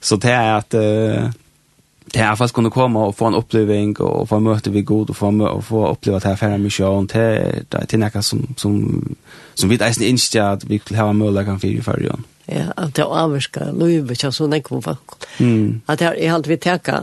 så 0.01 0.17
det 0.17 0.31
är 0.31 0.55
att 0.55 0.71
det 0.71 2.21
är 2.21 2.37
fast 2.37 2.55
kunde 2.55 2.71
komma 2.71 3.07
och 3.07 3.17
få 3.17 3.27
en 3.27 3.35
upplevelse 3.35 4.03
och 4.03 4.29
få 4.29 4.39
møte 4.39 4.71
vi 4.71 4.83
god 4.83 5.11
och 5.11 5.17
få 5.17 5.27
och 5.49 5.65
få 5.65 5.91
uppleva 5.91 6.19
det 6.19 6.29
här 6.29 6.37
färra 6.37 6.59
mission 6.59 7.07
det 7.07 7.95
er 7.95 7.99
noe 7.99 8.23
som 8.23 8.55
som 8.57 9.17
som 9.55 9.69
vi 9.69 9.75
inte 9.75 9.85
ens 9.85 10.01
inte 10.01 10.67
vi 10.67 10.81
har 10.97 11.13
möjlighet 11.13 11.47
kan 11.47 11.61
for 11.61 11.67
i 11.67 11.81
förrjön. 11.81 12.15
Mm 12.15 12.36
ja, 12.49 12.71
at 12.77 12.95
det 12.97 13.07
avvirka 13.07 13.71
løyve, 13.75 14.15
ikke 14.15 14.31
sånn 14.35 14.55
jeg 14.55 14.65
kom 14.67 14.83
folk. 14.85 15.17
Mm. 15.39 15.83
At 15.91 16.03
jeg, 16.05 16.19
jeg 16.23 16.33
halte 16.33 16.53
vi 16.53 16.59
teka, 16.63 17.03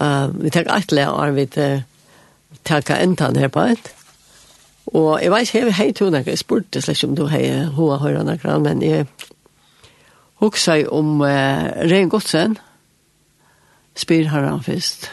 uh, 0.00 0.26
vi 0.32 0.52
teka 0.54 0.78
et 0.80 0.94
lær, 0.96 1.12
og 1.12 1.36
vi 1.36 1.46
teka 2.68 2.98
entan 3.02 3.36
her 3.36 3.52
på 3.52 3.66
et. 3.74 3.92
Og 4.96 5.18
jeg 5.20 5.32
vet 5.32 5.50
ikke, 5.52 5.74
hei 5.76 5.90
to 5.92 6.08
tog 6.08 6.28
jeg 6.30 6.40
spurte 6.40 6.80
slett 6.80 7.04
om 7.04 7.16
du 7.16 7.26
hei 7.28 7.44
hoa 7.76 7.98
høyra 8.00 8.24
nekra, 8.24 8.56
men 8.64 8.80
jeg 8.82 9.04
hoksa 10.40 10.80
om 10.94 11.20
uh, 11.20 11.68
Rein 11.90 12.08
Godsen, 12.08 12.56
spyr 13.98 14.30
her 14.32 14.46
han 14.46 14.64
først. 14.64 15.10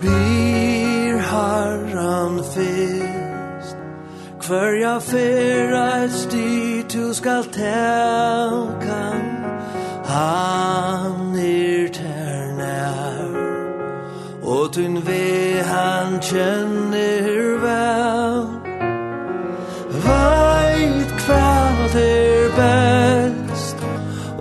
spyr 0.00 1.18
harran 1.18 2.36
fyrst. 2.52 3.76
Hverja 4.40 4.98
fyr 5.00 5.72
eit 5.76 6.12
sti 6.12 6.82
tu 6.88 7.12
skal 7.14 7.44
telka 7.44 9.02
Han 10.12 11.36
er 11.36 11.88
ternær. 11.92 13.30
Og 14.42 14.72
tun 14.72 14.96
ve 15.06 15.62
han 15.72 16.18
kjenner 16.20 17.58
vel. 17.64 18.42
Veit 20.06 21.10
kvad 21.22 21.94
er 22.00 22.48
best 22.58 23.76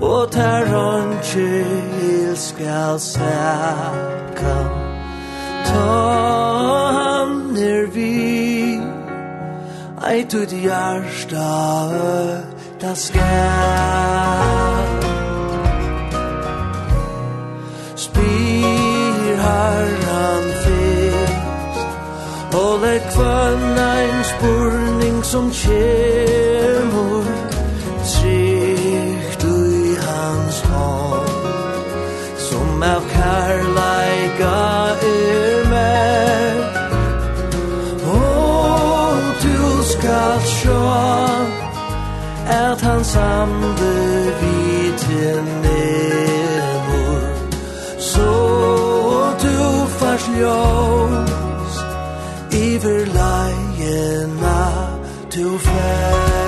Og 0.01 0.31
ter 0.31 0.65
han 0.65 1.17
kjell 1.23 2.35
skal 2.35 2.99
sækka 2.99 4.78
han 5.79 7.57
er 7.57 7.85
vi 7.95 8.79
Ei 10.09 10.23
tu 10.25 10.45
di 10.45 10.59
hjärsta 10.67 11.51
ta 12.81 12.95
skal 12.95 14.87
Spyr 17.95 19.35
harran 19.45 20.47
fyrst 20.63 21.77
Og 22.61 22.73
det 22.81 23.01
kvann 23.13 23.77
ein 23.77 24.23
spurning 24.31 25.23
som 25.23 25.51
kjemur 25.51 27.25
Trygt 28.11 29.43
ui 29.43 29.95
hans 30.07 30.59
hånd 30.71 31.33
Som 32.49 32.83
av 32.83 33.03
kærleika 33.13 34.57
er 35.13 35.18
samde 43.13 43.93
vi 44.41 44.91
til 44.97 45.35
nemor. 45.63 47.23
Så 47.99 48.31
du 49.43 49.57
fars 49.99 50.25
ljós 50.39 51.75
Iver 52.51 53.05
leiena 53.17 54.61
du 55.35 55.57
fær 55.65 56.38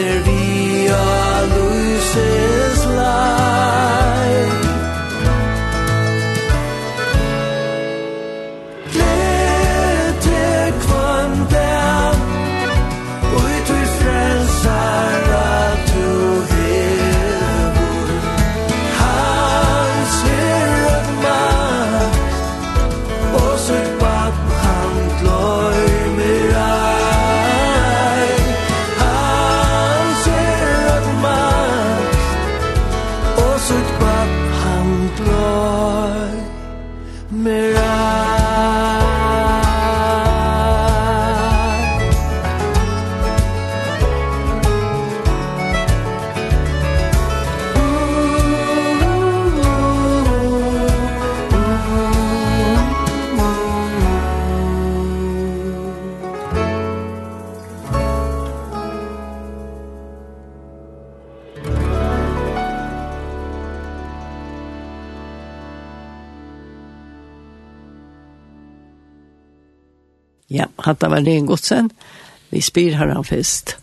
there 0.00 0.24
be 0.24 0.39
hatt 70.90 71.06
av 71.06 71.16
en 71.16 71.46
godsen. 71.48 71.90
Vi 72.50 72.62
spyr 72.64 72.98
her 72.98 73.14
han 73.14 73.26
først. 73.26 73.76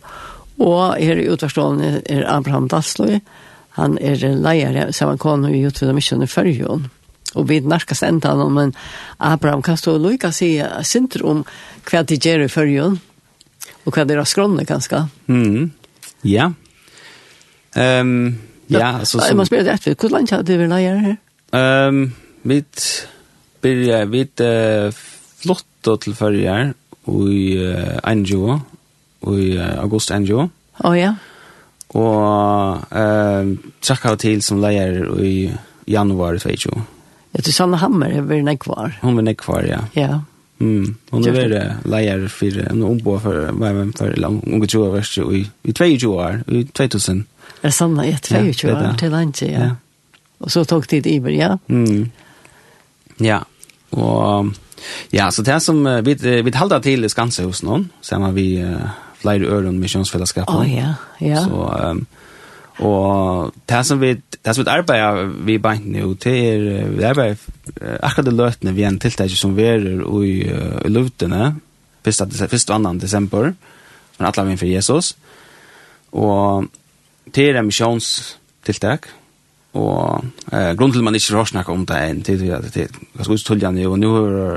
Og 0.58 0.98
her 0.98 1.20
i 1.20 1.28
utvarstående 1.30 2.02
er 2.10 2.26
Abraham 2.28 2.68
Dalsløy. 2.68 3.20
Han 3.78 3.98
er 4.02 4.18
leier 4.42 4.90
sammen 4.92 5.20
kone 5.22 5.52
i 5.54 5.64
utvidda 5.66 5.94
misjon 5.94 6.24
i 6.24 6.30
Førjøen. 6.30 6.88
Og 7.36 7.44
vi 7.46 7.60
nærkast 7.60 8.02
enda 8.06 8.32
han, 8.34 8.54
men 8.54 8.72
Abraham 9.22 9.62
kan 9.62 9.76
stå 9.78 9.94
og 9.98 10.06
lykke 10.06 10.32
seg 10.34 10.64
sinter 10.88 11.22
om 11.28 11.44
hva 11.88 12.02
de 12.02 12.18
gjør 12.18 12.46
i 12.46 12.50
Førjøen. 12.52 12.98
Og 13.86 13.94
hva 13.94 14.04
de 14.08 14.16
har 14.18 14.28
skrånne, 14.28 14.64
kanskje. 14.68 15.04
Mm. 15.30 15.70
Ja. 16.26 16.50
Um, 17.76 18.38
ja, 18.72 19.04
så... 19.06 19.22
Jeg 19.28 19.38
må 19.38 19.46
spørre 19.48 19.68
deg 19.68 19.78
etter, 19.78 19.94
hvor 19.94 20.12
langt 20.12 20.32
har 20.34 20.42
du 20.42 20.54
vært 20.58 20.72
leier 20.72 20.98
her? 21.04 21.16
Um, 21.54 22.02
vi 22.48 22.58
byrja, 23.62 24.02
vi 24.10 24.26
uh, 24.44 24.98
flott 25.38 25.92
til 26.02 26.16
førjar 26.18 26.74
i 27.32 27.56
NGO, 28.14 28.58
i 29.34 29.48
august 29.78 30.12
NGO. 30.14 30.48
Å 30.78 30.90
oh, 30.90 30.94
ja. 30.98 31.14
Og 31.96 32.94
eh, 33.00 33.52
trakk 33.80 34.06
av 34.10 34.18
til 34.20 34.42
som 34.44 34.60
leier 34.60 35.00
i 35.24 35.48
januar 35.88 36.36
2020. 36.36 36.82
Ja, 37.36 37.44
til 37.44 37.54
Sanne 37.54 37.80
Hammer 37.80 38.12
er 38.20 38.26
vi 38.28 38.42
nekvar. 38.44 38.98
Hun 39.02 39.20
er 39.20 39.30
nekvar, 39.30 39.64
ja. 39.68 39.80
Ja. 39.96 40.20
Mm. 40.58 40.96
Hon 41.10 41.26
er 41.28 41.32
väl 41.36 41.52
leier 41.86 42.28
for 42.28 42.58
en 42.70 42.82
ombo 42.82 43.18
för 43.18 43.52
vad 43.52 43.74
vem 43.74 43.92
för 43.92 44.16
lang 44.16 44.42
unge 44.46 44.66
tjoa 44.66 44.90
värst 44.90 45.18
i 45.18 45.50
i 45.62 45.72
22 45.72 46.08
år 46.08 46.42
i 46.48 46.64
2000. 46.64 47.24
Är 47.62 47.70
sanna 47.70 48.06
i 48.06 48.16
22 48.22 48.68
år 48.68 48.96
till 48.98 49.10
lunch 49.10 49.42
ja. 49.42 49.48
ja. 49.48 49.70
Og 50.38 50.50
så 50.50 50.64
tok 50.64 50.88
tid 50.88 51.06
i 51.06 51.18
ja. 51.38 51.58
Mm. 51.68 52.10
Ja. 53.16 53.44
Och 53.90 54.46
Ja, 55.12 55.30
så 55.30 55.42
det 55.46 55.60
som 55.64 55.80
uh, 55.86 56.00
vi, 56.06 56.14
vi 56.44 56.54
halda 56.54 56.80
til 56.84 57.04
i 57.04 57.10
Skansehus 57.12 57.62
nå, 57.66 57.82
sammen 58.02 58.34
vi 58.36 58.50
uh, 58.62 58.88
flere 59.20 59.50
øren 59.50 59.78
misjonsfellesskapet. 59.78 60.54
Åh, 60.54 60.60
oh, 60.60 60.72
ja, 60.72 60.94
ja. 61.20 61.44
Så, 61.44 61.90
um, 61.90 62.06
og 62.78 63.54
det 63.68 63.86
som 63.86 64.00
vi, 64.00 64.14
det 64.14 64.54
som 64.54 64.64
vi 64.64 64.70
arbeider 64.70 65.32
vi 65.46 65.58
beint 65.58 65.86
nå, 65.90 66.12
det 66.22 66.34
er, 66.52 66.66
vi 66.94 67.06
arbeider 67.06 67.38
uh, 67.80 67.96
akkurat 68.02 68.28
det 68.30 68.36
løtene 68.38 68.74
vi 68.76 68.86
en 68.86 69.00
tiltak 69.02 69.34
som 69.34 69.56
vi 69.56 69.66
er 69.66 69.86
i, 69.88 70.34
uh, 70.46 70.78
i 70.84 70.92
luftene, 70.92 71.54
først 72.04 72.70
og 72.70 72.84
2. 72.84 72.92
desember, 73.02 73.52
men 74.18 74.26
alle 74.26 74.46
vi 74.50 74.56
for 74.56 74.66
Jesus. 74.70 75.16
Og 76.12 76.68
det 77.34 77.48
er 77.48 77.58
en 77.58 77.66
misjonstiltak, 77.68 79.08
og 79.76 80.24
eh 80.52 80.74
grund 80.76 80.92
til 80.92 81.04
man 81.04 81.14
ikke 81.14 81.34
har 81.36 81.44
snakket 81.44 81.72
om 81.72 81.84
det 81.86 81.96
enn 81.96 82.22
tid 82.22 82.38
til 82.38 82.52
at 82.56 82.64
det 82.74 82.88
er 83.18 83.24
så 83.24 83.36
tuljan 83.44 83.78
jo 83.78 83.96
nu 83.96 84.08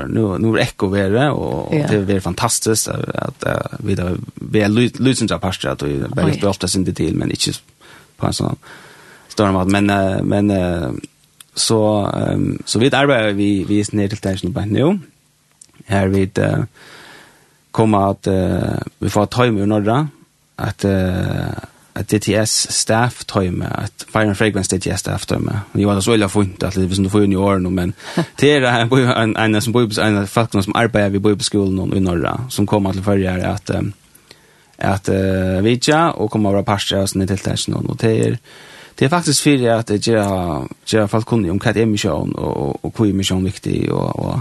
nu 0.08 0.38
nu 0.38 0.54
er 0.54 0.62
ekko 0.62 0.86
være, 0.86 1.32
og 1.32 1.70
det 1.72 2.10
er 2.10 2.20
fantastisk 2.20 2.88
at 2.88 3.10
at 3.14 3.44
uh, 3.46 3.86
vi 3.86 3.94
da 3.94 4.14
vi 4.36 4.60
er 4.60 4.68
lusen 4.68 5.28
til 5.28 5.38
pastor 5.38 5.70
at 5.70 5.82
vi 5.84 6.00
bare 6.14 6.34
spelta 6.34 6.66
sin 6.66 6.84
til 6.84 7.16
men 7.16 7.30
ikke 7.30 7.58
på 8.16 8.26
en 8.26 8.32
sånn 8.32 8.56
storm 9.28 9.54
måte, 9.54 9.70
men 9.70 9.90
uh, 9.90 10.24
men 10.24 10.50
uh, 10.50 10.92
så 11.54 12.08
um, 12.32 12.60
så 12.64 12.78
vi 12.78 12.90
arbeider 12.92 13.32
vi 13.32 13.64
vi 13.68 13.80
er 13.80 13.90
ned 13.92 14.08
til 14.08 14.18
tension 14.18 14.52
på 14.52 14.64
nå. 14.66 14.98
Her 15.86 16.08
vi 16.08 16.30
uh, 16.40 16.64
komma 17.72 18.10
at 18.10 18.28
vi 19.00 19.08
får 19.08 19.26
ta 19.26 19.44
i 19.44 19.50
med 19.50 19.66
norra 19.66 20.06
at 20.58 20.84
att 21.92 22.08
DTS 22.08 22.72
staff 22.72 23.24
time 23.24 23.66
att 23.66 24.06
Fire 24.12 24.26
and 24.26 24.36
Fragrance 24.36 24.76
DTS 24.76 25.00
staff 25.00 25.26
time. 25.26 25.60
Vi 25.72 25.84
var 25.84 26.00
så 26.00 26.14
illa 26.14 26.28
funt 26.28 26.62
att 26.62 26.74
det 26.74 26.86
visste 26.86 27.10
för 27.10 27.32
i 27.32 27.36
år 27.36 27.58
nu 27.58 27.70
men 27.70 27.92
det 28.36 28.50
är 28.50 28.62
en 28.62 29.36
en 29.36 29.54
en 29.54 29.62
som 29.62 29.72
bor 29.72 30.00
en 30.00 30.26
folk 30.26 30.50
som 30.52 30.76
arbetar 30.76 31.08
vi 31.08 31.18
bor 31.18 31.34
på 31.34 31.44
skolan 31.44 31.96
i 31.96 32.00
norra 32.00 32.40
som 32.48 32.66
kommer 32.66 32.92
till 32.92 33.02
förra 33.02 33.46
att 33.46 33.70
att 34.76 35.08
uh, 35.08 35.60
vidja 35.62 36.10
och 36.10 36.30
komma 36.30 36.52
vara 36.52 36.62
pastor 36.62 37.02
och 37.02 37.10
såna 37.10 37.26
till 37.26 37.38
täsen 37.38 37.74
och 37.74 37.96
det 37.96 38.26
är 38.26 38.38
det 38.94 39.04
är 39.04 39.08
faktiskt 39.08 39.40
för 39.40 39.68
att 39.68 39.86
det 39.86 40.06
ger 40.06 40.24
ger 40.86 41.06
folk 41.06 41.26
kunde 41.26 41.50
om 41.50 41.58
kat 41.58 41.76
emission 41.76 42.34
och 42.34 42.84
och 42.84 42.98
hur 42.98 43.12
mission 43.12 43.44
viktig 43.44 43.92
och 43.92 44.18
och 44.18 44.38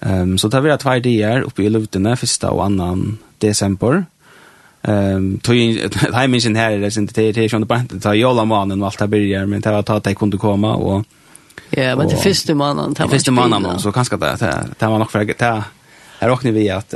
ehm 0.00 0.38
så 0.38 0.50
tar 0.50 0.60
vi 0.60 0.70
att 0.70 0.80
två 0.80 0.90
dagar 0.90 1.40
uppe 1.40 1.62
i 1.62 1.70
Lutene 1.70 2.16
första 2.16 2.50
och 2.50 2.64
annan 2.64 3.18
december. 3.38 4.04
Ehm 4.86 5.38
tog 5.38 5.56
in 5.56 5.90
heimingen 6.12 6.56
här 6.56 6.72
är 6.72 6.78
det 6.78 6.90
sen 6.90 7.06
det 7.06 7.36
är 7.36 7.38
ju 7.38 7.56
inte 7.56 8.00
ta 8.00 8.14
jolla 8.14 8.44
mannen 8.44 8.82
och 8.82 8.86
allt 8.86 8.98
det 8.98 9.08
börjar 9.08 9.46
men 9.46 9.60
det 9.60 9.70
var 9.70 9.96
att 9.96 10.04
det 10.04 10.14
kunde 10.14 10.36
komma 10.36 10.74
och 10.74 11.04
Ja, 11.70 11.96
men 11.96 12.08
det 12.08 12.16
första 12.16 12.54
mannen 12.54 12.94
det 12.94 13.08
första 13.08 13.30
mannen 13.30 13.78
så 13.78 13.92
kanske 13.92 14.16
det 14.16 14.36
det 14.78 14.86
var 14.86 14.98
nog 14.98 15.10
för 15.10 15.24
det 15.24 15.62
är 16.18 16.30
också 16.30 16.50
vi 16.50 16.70
att 16.70 16.94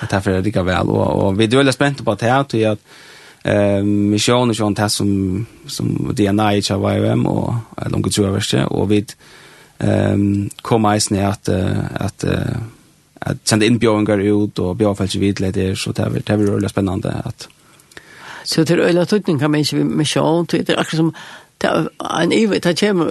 att 0.00 0.10
det 0.10 0.20
för 0.20 0.42
det 0.42 0.62
väl. 0.62 0.88
Och 0.88 1.26
och 1.26 1.40
vi 1.40 1.44
är 1.44 1.56
väldigt 1.56 1.74
spända 1.74 2.04
på 2.04 2.12
att 2.12 2.22
här 2.22 2.44
till 2.44 2.66
att 2.66 2.78
ehm 3.42 4.10
mission 4.10 4.50
och 4.50 4.56
sånt 4.56 4.78
här 4.78 4.88
som 4.88 5.46
som 5.66 6.12
DNA 6.16 6.54
i 6.54 6.62
HVM 6.68 7.26
och 7.26 7.54
långt 7.86 8.12
tror 8.12 8.40
jag 8.52 8.72
och 8.72 8.92
vi 8.92 9.06
ehm 9.78 10.50
komma 10.62 10.96
isne 10.96 11.28
att 11.28 11.48
att 11.94 12.24
att 13.20 13.48
sända 13.48 13.66
in 13.66 13.78
björingar 13.78 14.18
ut 14.18 14.58
och 14.58 14.76
björa 14.76 14.94
falska 14.94 15.18
vidläder 15.18 15.74
så 15.74 15.92
det 15.92 16.02
är 16.02 16.10
det 16.10 16.30
är 16.30 16.36
väldigt 16.36 16.70
spännande 16.70 17.12
att 17.24 17.48
så 18.44 18.64
till 18.64 18.80
öla 18.80 19.06
tutning 19.06 19.38
kan 19.38 19.50
man 19.50 19.60
inte 19.60 19.76
med 19.76 20.08
show 20.08 20.46
till 20.46 20.64
det 20.64 20.72
är 20.72 20.76
akkurat 20.76 20.96
som 20.96 21.14
en 22.20 22.32
evig 22.32 22.62
ta 22.62 22.74
kem 22.74 23.08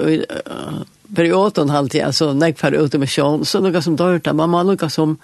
perioden 1.16 1.70
halvtid 1.70 2.04
alltså 2.04 2.34
när 2.34 2.54
för 2.54 2.72
ut 2.72 2.94
med 2.94 3.10
show 3.10 3.44
så 3.44 3.60
något 3.60 3.84
som 3.84 3.96
dörta 3.96 4.34
mamma 4.34 4.64
något 4.64 4.94
som 4.94 5.18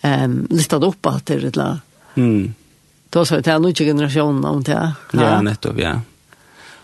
ehm 0.00 0.46
listat 0.50 0.82
upp 0.82 1.06
allt 1.06 1.26
det 1.26 1.54
där. 1.54 1.78
Mm. 2.14 2.54
Då 3.10 3.24
så 3.24 3.40
det 3.40 3.46
är 3.46 3.58
nu 3.58 3.74
generationen 3.74 4.44
om 4.44 4.62
det 4.62 4.92
ja 5.12 5.42
nettopp 5.42 5.78
ja. 5.78 6.00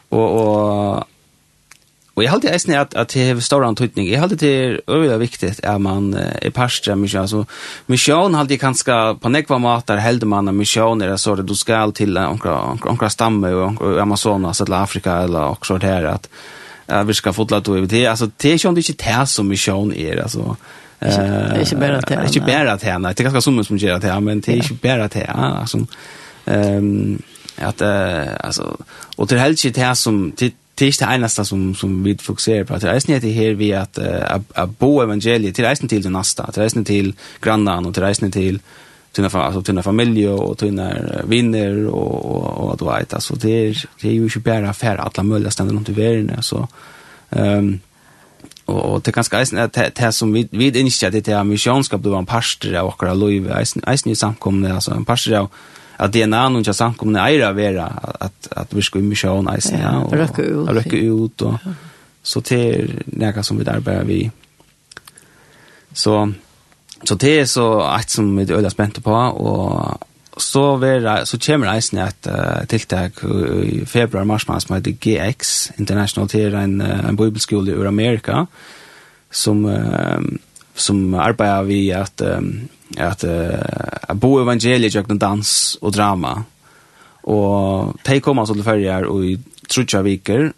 Og, 0.09 0.29
och 0.31 1.05
Och 2.15 2.25
jag 2.25 2.31
har 2.31 2.37
alltid 2.37 2.51
äsnat 2.51 2.77
att 2.77 2.95
att 2.95 3.09
det 3.09 3.31
är 3.31 3.41
stor 3.41 3.65
antydning. 3.65 4.11
Jag 4.11 4.19
har 4.19 4.23
alltid 4.23 4.39
det 4.39 4.93
är 4.93 5.19
viktigt 5.19 5.65
att 5.65 5.81
man 5.81 6.15
är 6.15 6.51
pastra 6.51 6.97
mycket 6.97 7.21
alltså 7.21 7.47
mission 7.87 8.35
har 8.35 8.45
det 8.45 8.59
kanske 8.59 9.15
på 9.21 9.29
nekva 9.29 9.59
matar 9.59 9.97
helde 9.97 10.27
man 10.27 10.49
en 10.49 10.57
mission 10.57 11.03
eller 11.03 11.17
så 11.17 11.35
det 11.35 11.43
du 11.43 11.55
ska 11.55 11.91
till 11.91 12.19
onkra 12.19 12.79
onka 12.85 13.11
stamme 13.11 13.53
och 13.53 14.01
Amazonas 14.01 14.61
eller 14.61 14.77
Afrika 14.77 15.13
eller 15.13 15.49
också 15.49 15.79
det 15.79 15.87
här 15.87 16.05
att 16.05 16.29
att 16.87 17.07
vi 17.07 17.15
ska 17.15 17.33
fotla 17.33 17.61
då 17.61 17.81
det 17.81 18.07
alltså 18.07 18.31
det 18.37 18.53
är 18.53 18.59
ju 18.65 18.69
inte 18.69 18.93
det 18.93 19.27
som 19.27 19.49
mission 19.49 19.93
är 19.95 20.23
alltså 20.23 20.57
eh 21.01 21.61
inte 21.61 21.77
bara 21.77 21.99
att 21.99 22.11
inte 22.11 22.41
bara 22.41 22.73
att 22.73 22.83
henne 22.83 23.09
det 23.09 23.21
är 23.21 23.25
ganska 23.25 23.41
som 23.41 23.65
som 23.65 23.77
gör 23.77 23.99
det 23.99 24.21
men 24.21 24.41
det 24.41 24.53
är 24.53 24.57
inte 24.57 24.75
bara 24.75 25.05
att 25.05 25.17
alltså 25.29 25.79
ehm 26.47 27.23
att 27.57 27.83
alltså 28.41 28.77
och 29.17 29.27
det 29.27 29.39
helst 29.39 29.75
det 29.75 29.81
här 29.81 29.95
som 29.95 30.33
till 30.33 30.53
det 30.83 30.87
är 30.87 30.89
inte 30.89 31.07
det 31.07 31.15
enda 31.15 31.29
som, 31.29 31.75
som 31.75 32.03
vi 32.03 32.19
fokuserar 32.19 32.65
på. 32.65 32.77
Det 32.77 32.89
är 32.89 32.95
inte 32.95 33.27
det 33.27 33.33
här 33.33 33.55
vi 33.55 33.73
att, 33.73 33.99
att, 33.99 34.43
att 34.55 34.79
bo 34.79 35.03
evangeliet, 35.03 35.57
det 35.57 35.65
är 35.65 35.71
inte 35.71 35.89
till 35.89 36.03
det 36.03 36.11
nästa, 36.11 36.51
det 36.55 36.61
är 36.61 36.65
inte 36.65 36.85
till 36.85 37.15
grannan 37.41 37.87
och 37.87 37.93
det 37.93 38.01
är 38.01 38.09
inte 38.09 38.31
till 38.31 38.61
alltså 39.33 39.63
tunna 39.63 39.83
familj 39.83 40.29
och 40.29 40.59
tunna 40.59 40.95
vinner 41.25 41.87
och 41.87 42.25
och 42.25 42.71
och 42.71 42.77
då 42.77 42.91
vet 42.91 43.15
alltså 43.15 43.35
det 43.35 43.51
är 43.51 43.85
det 44.01 44.09
är 44.09 44.13
ju 44.13 44.29
ju 44.35 44.41
bara 44.41 44.71
affär 44.71 44.97
alla 44.97 45.23
möjliga 45.23 45.51
ställen 45.51 45.75
runt 45.75 45.89
i 45.89 45.93
världen 45.93 46.33
alltså 46.37 46.69
ehm 47.31 47.81
och 48.65 48.85
och 48.85 49.01
det 49.03 49.13
kanske 49.13 49.37
är 49.37 49.71
det 49.73 49.91
det 49.97 50.13
som 50.13 50.33
vi 50.33 50.49
vi 50.51 50.71
inte 50.81 51.11
det 51.11 51.29
är 51.29 51.45
missionskap 51.45 52.03
då 52.03 52.11
var 52.11 52.19
en 52.19 52.27
pastor 52.27 52.83
och 52.83 53.03
våra 53.03 53.15
Louis 53.15 53.47
är 53.47 53.65
är 53.89 54.09
ju 54.09 54.15
samkomna 54.15 54.75
alltså 54.75 54.91
en 54.91 55.05
pastor 55.05 55.35
av 55.35 55.49
att 55.97 56.13
DNA 56.13 56.49
någon 56.49 56.63
jag 56.67 56.75
sank 56.75 56.97
kommer 56.97 57.13
nära 57.13 57.53
vara 57.53 57.87
att 58.21 58.49
att 58.51 58.75
vi 58.75 58.83
ska 58.83 58.99
ju 58.99 59.05
mycket 59.05 59.31
ha 59.31 59.43
nice 59.43 59.79
ja 59.83 59.99
och 59.99 60.13
rycka 60.13 60.43
ut 60.43 60.69
och 60.69 60.75
rycka 60.75 60.97
ut 60.97 61.43
och 61.43 61.55
så 62.23 62.41
till 62.41 63.03
näka 63.07 63.43
som 63.43 63.59
vi 63.59 63.65
där 63.65 63.81
börjar 63.81 64.05
vi 64.05 64.31
så 65.93 66.33
så 67.05 67.15
det 67.15 67.41
är 67.41 67.45
så 67.45 67.81
att 67.81 68.11
som 68.11 68.37
vi 68.37 68.43
är 68.43 68.53
öliga 68.53 68.91
på 69.03 69.13
och 69.13 69.99
så 70.37 70.77
vera 70.77 71.27
så 71.27 71.39
kommer 71.39 71.75
eisen 71.75 71.99
at 71.99 72.27
uh, 72.27 72.65
tiltak 72.67 73.25
i 73.65 73.87
februar 73.87 74.25
mars 74.25 74.49
mars 74.49 74.69
med 74.69 74.87
GX 75.01 75.71
International 75.79 76.29
til 76.29 76.55
en, 76.55 76.81
en 76.81 77.17
bibelskole 77.17 77.73
i 77.73 77.87
Amerika 77.87 78.47
som 79.31 79.65
uh, 79.65 80.21
som 80.75 81.15
arbeider 81.15 81.63
vi 81.63 81.91
at 81.91 82.21
um, 82.21 82.69
att 82.97 83.25
uh, 83.25 84.15
bo 84.15 84.39
evangeliet 84.43 84.93
gjør 84.95 85.17
dans 85.19 85.79
og 85.81 85.93
drama. 85.93 86.43
Og 87.23 87.95
de 88.07 88.21
kom 88.21 88.39
alltså 88.39 88.55
til 88.55 88.65
ferie 88.65 89.07
och 89.07 89.25
i 89.25 89.39
trutja 89.69 90.03
viker 90.03 90.53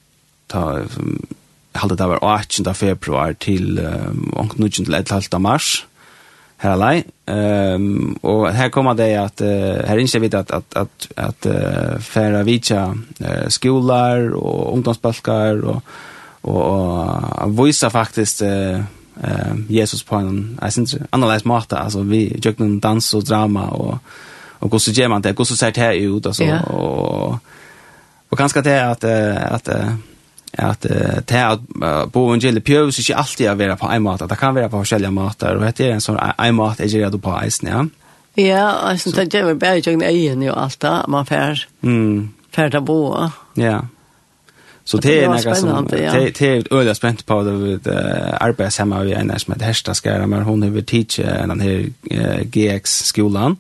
ta 0.49 0.81
um, 0.99 1.27
jeg 1.75 1.81
halte 1.81 1.97
det 1.97 2.09
var 2.09 2.23
18 2.23 2.75
februar 2.75 3.33
til 3.33 3.79
um, 3.79 4.51
19 4.57 4.85
till 4.85 4.95
11 4.95 5.39
mars 5.39 5.87
här 6.57 6.77
lei. 6.77 7.05
Ehm 7.27 8.19
och 8.23 8.53
här 8.53 8.69
kommer 8.69 8.95
det 8.95 9.17
att 9.17 9.41
uh, 9.41 9.87
här 9.87 9.99
inser 9.99 10.21
vi 10.21 10.37
att 10.37 10.51
att 10.51 10.77
att 10.77 11.09
att 11.17 11.47
uh, 11.47 11.99
färra 11.99 12.43
vitja 12.43 12.95
uh, 13.21 13.49
skolor 13.49 14.31
och 14.31 14.73
ungdomsbalkar 14.75 15.65
och 15.65 15.83
och, 16.41 17.43
och 17.43 17.67
visa 17.67 17.91
faktiskt 17.91 18.43
uh, 18.43 18.81
eh 19.23 19.55
Jesus 19.69 20.03
på 20.03 20.17
en 20.17 20.59
jag 20.63 20.73
syns 20.73 20.97
analyse 21.11 21.49
Marta 21.49 21.79
alltså 21.79 22.01
vi 22.01 22.41
jag 22.43 22.61
någon 22.61 22.81
dans 22.81 23.15
och 23.15 23.25
drama 23.25 23.69
och 23.69 23.99
och 24.59 24.73
hur 24.73 24.79
så 24.79 24.91
ger 24.91 25.09
man 25.09 25.23
det? 25.23 25.39
Hur 25.39 25.45
så 25.45 25.57
ser 25.57 25.73
det 25.73 25.81
här 25.81 25.93
ut? 25.95 26.27
Alltså 26.27 26.43
yeah. 26.43 26.65
och 26.65 27.39
och 28.29 28.39
ganska 28.39 28.63
det 28.63 28.91
att 28.91 29.05
att 29.05 29.69
att 30.59 30.81
det 31.27 31.59
bo 32.13 32.29
en 32.29 32.39
evangeliet 32.39 32.65
pjövs 32.65 32.99
inte 32.99 33.17
alltid 33.17 33.49
att 33.49 33.59
vara 33.59 33.77
på 33.77 33.87
en 33.87 34.03
mat 34.03 34.29
det 34.29 34.37
kan 34.37 34.55
vara 34.55 34.69
på 34.69 34.77
olika 34.77 35.11
matar 35.11 35.55
och 35.55 35.65
det 35.77 35.81
är 35.81 35.91
en 35.91 36.01
sån 36.01 36.19
en 36.39 36.55
mat 36.55 36.81
är 36.81 37.11
det 37.11 37.19
på 37.19 37.41
isen 37.47 37.69
ja. 37.69 37.87
Ja 38.45 38.73
alltså 38.73 39.11
det 39.11 39.35
gör 39.35 39.45
vi 39.45 39.55
bara 39.55 39.77
jag 39.77 40.03
egen 40.03 40.43
ju 40.43 40.51
allt 40.51 40.85
man 41.09 41.27
fär 41.27 41.69
mm. 41.83 42.31
fär 42.51 42.71
ta 42.71 42.81
bo 42.81 43.31
ja. 43.55 43.87
Så 44.85 44.97
det 44.97 45.25
är 45.25 45.29
något 45.29 45.59
som 45.59 45.87
det 45.91 46.41
er 46.43 46.63
öliga 46.71 46.95
spent 46.95 47.27
på 47.27 47.43
det 47.43 47.81
arbetet 48.41 48.79
hemma 48.79 49.03
vi 49.03 49.13
är 49.13 49.25
nästan 49.25 49.55
med 49.57 49.67
hersta 49.67 49.95
skæra, 49.95 50.27
men 50.27 50.43
hon 50.43 50.63
över 50.63 50.83
teach 50.83 51.19
en 51.19 51.61
här 51.61 51.91
GX 52.45 53.05
skolan 53.05 53.57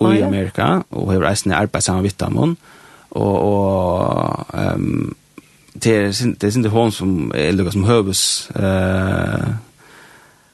i 0.00 0.22
Amerika 0.22 0.82
och 0.90 1.12
har 1.12 1.20
resten 1.20 1.52
är 1.52 1.56
arbetet 1.56 1.84
samma 1.84 2.02
vitt 2.02 2.22
om 2.22 2.56
och 3.08 3.38
och 3.38 4.54
ehm 4.54 5.14
det 5.72 5.96
är 5.96 6.36
det 6.38 6.46
är 6.46 6.56
inte 6.56 6.68
hon 6.68 6.92
som 6.92 7.32
är 7.34 7.52
lukka 7.52 7.70
som 7.72 7.84
hövs 7.84 8.50
eh 8.50 9.44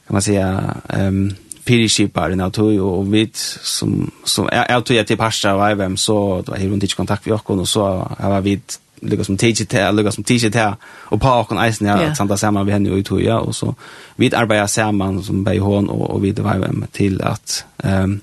kan 0.06 0.14
man 0.14 0.22
säga 0.22 0.74
ehm 0.88 1.34
pirishipar 1.64 2.30
i 2.30 2.36
natur 2.36 2.80
och 2.80 3.14
vi 3.14 3.30
som 3.62 4.10
som 4.24 4.48
jag 4.52 4.84
tror 4.84 4.96
jag 4.96 5.06
till 5.06 5.16
pasta 5.16 5.54
och 5.54 5.78
vem 5.78 5.96
så 5.96 6.42
då 6.46 6.52
har 6.52 6.58
hon 6.58 6.72
inte 6.72 6.86
kontakt 6.86 7.26
med 7.26 7.40
och 7.46 7.68
så 7.68 8.08
har 8.18 8.40
vi 8.40 8.60
lukka 9.02 9.24
som 9.24 9.36
teacher 9.36 9.66
til, 9.66 9.94
lukka 9.94 10.10
som 10.14 10.24
teacher 10.24 10.50
til, 10.50 10.74
og 11.10 11.20
pa 11.20 11.34
okken 11.42 11.60
eisen, 11.62 11.86
ja, 11.86 11.98
yeah. 12.00 12.16
sanda 12.16 12.36
saman 12.36 12.66
vi 12.66 12.74
henne 12.74 12.92
og 12.92 12.98
i 12.98 13.06
tog, 13.06 13.22
ja, 13.22 13.38
og 13.38 13.54
så 13.54 13.72
vi 14.16 14.30
arbeider 14.34 14.66
saman 14.66 15.22
som 15.22 15.44
bei 15.44 15.58
hon 15.58 15.90
og, 15.90 16.10
og 16.14 16.22
vi 16.22 16.32
det 16.32 16.44
var 16.44 16.56
jo 16.56 16.86
til 16.92 17.20
at, 17.24 17.64
um, 17.84 18.20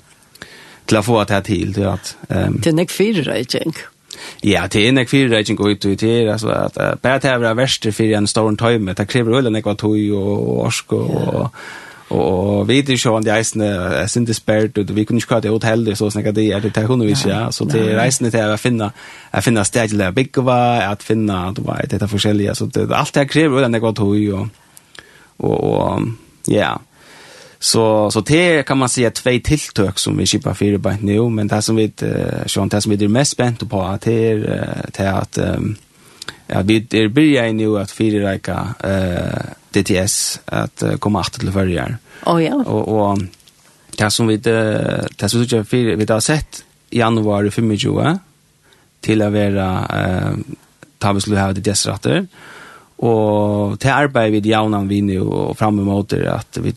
til 0.88 0.98
å 0.98 1.06
få 1.06 1.24
det 1.24 1.38
her 1.38 1.42
til, 1.48 1.74
til 1.74 1.90
at... 1.92 2.16
Um, 2.30 2.62
til 2.62 2.76
nek 2.76 2.92
fyrir 2.92 3.28
reikjeng. 3.28 3.76
Ja, 4.44 4.68
til 4.68 4.88
en 4.88 5.00
nek 5.00 5.10
fyrir 5.10 5.30
reikjeng 5.36 5.60
og 5.60 5.76
ut 5.76 5.86
og 5.86 6.00
til, 6.00 6.30
altså, 6.30 6.50
at 6.50 6.80
uh, 6.80 6.96
bare 7.02 7.20
til 7.20 7.36
å 7.36 7.44
være 7.44 7.60
verster 7.60 7.96
fyrir 7.96 8.18
en 8.18 8.28
stor 8.28 8.50
tøyme, 8.56 8.96
det 8.98 9.08
krever 9.08 9.38
ulen 9.38 9.54
nek 9.54 9.66
var 9.66 9.80
tøy 9.80 10.10
og 10.16 10.66
orsk 10.66 10.98
og... 10.98 11.14
Yeah. 11.14 11.36
og 11.36 11.88
Og 12.10 12.68
vi 12.68 12.80
er 12.80 12.90
ikke 12.90 13.12
om 13.12 13.24
de 13.24 13.34
reisene 13.34 13.68
er 14.00 14.08
sint 14.10 14.32
spært, 14.36 14.78
og 14.78 14.96
vi 14.96 15.04
kunne 15.06 15.22
ikke 15.22 15.36
kjøre 15.36 15.42
til 15.46 15.52
hotell, 15.54 15.96
så 15.96 16.10
snakket 16.10 16.36
det 16.36 16.48
er 16.54 16.60
det 16.60 16.74
til 16.74 16.88
hun 16.90 17.02
ikke, 17.06 17.30
ja. 17.30 17.52
Så 17.52 17.68
det 17.70 17.84
er 17.84 18.00
reisende 18.00 18.32
til 18.34 18.50
å 18.50 18.58
finne, 18.58 18.90
å 19.34 19.44
finne 19.46 19.66
sted 19.66 19.94
til 19.94 20.02
å 20.02 20.12
bygge, 20.16 20.42
å 20.42 20.96
finne, 21.06 21.40
du 21.54 21.62
vet, 21.68 21.92
det 21.92 22.02
er 22.02 22.10
forskjellige. 22.10 22.56
Så 22.56 22.70
det, 22.74 22.88
alt 22.90 23.14
det 23.16 23.28
krever, 23.30 23.68
det 23.68 23.78
er 23.78 23.86
godt 23.86 24.02
høy, 24.02 24.32
og, 24.34 24.48
og, 25.38 25.58
og 25.70 26.50
ja. 26.50 26.78
Så, 27.60 28.12
så 28.12 28.22
det 28.22 28.66
kan 28.66 28.78
man 28.78 28.90
säga 28.90 29.12
två 29.12 29.40
tilltök 29.44 30.00
som 30.00 30.18
vi 30.18 30.26
kippar 30.26 30.54
fyra 30.54 30.80
på 30.80 30.96
nu, 31.02 31.30
men 31.30 31.48
det 31.48 31.62
som 31.62 31.76
vi, 31.76 31.92
uh, 32.04 32.68
det 32.68 32.82
som 32.82 32.92
vi 32.92 33.06
är 33.06 33.08
mest 33.08 33.32
spänt 33.32 33.70
på, 33.70 33.98
det 34.04 34.32
är, 34.32 34.38
det 34.98 35.04
är 35.04 35.14
att, 35.14 35.38
um, 35.38 35.76
Ja, 36.50 36.62
vi 36.62 36.80
er 36.92 37.08
byrja 37.14 37.48
i 37.48 37.54
nu 37.54 37.78
at 37.78 37.92
fire 37.92 38.24
reika 38.26 38.56
uh, 38.84 39.54
DTS 39.74 40.40
at 40.46 40.84
uh, 40.84 40.96
komma 40.98 41.22
att 41.22 41.34
till 41.34 41.52
förrjar. 41.52 41.98
Oh, 42.26 42.44
ja. 42.44 42.56
Och, 42.56 42.88
och 42.88 43.20
det 43.98 44.10
som 44.10 44.28
vi 44.28 44.38
det 44.38 45.08
det 45.18 45.30
som 45.30 45.40
vi 45.40 45.48
tycker 45.48 45.66
vi, 45.72 45.96
vi 45.96 46.14
har 46.14 46.20
sett 46.20 46.64
i 46.90 47.00
januari 47.00 47.52
25 47.52 48.20
till 49.02 49.22
att 49.22 49.34
vara 49.34 49.86
eh, 49.86 50.34
ta 50.98 51.14
vi 51.14 51.22
skulle 51.22 51.40
ha 51.40 51.54
DTS-ratter. 51.54 52.28
Och 53.02 53.80
till 53.80 53.90
arbeid 53.90 54.32
vid 54.32 54.46
Jaunan 54.46 54.88
vi 54.88 55.02
nu 55.02 55.22
och 55.22 55.58
fram 55.58 55.80
emot 55.80 56.10
det 56.10 56.34
att 56.34 56.58
vi 56.62 56.74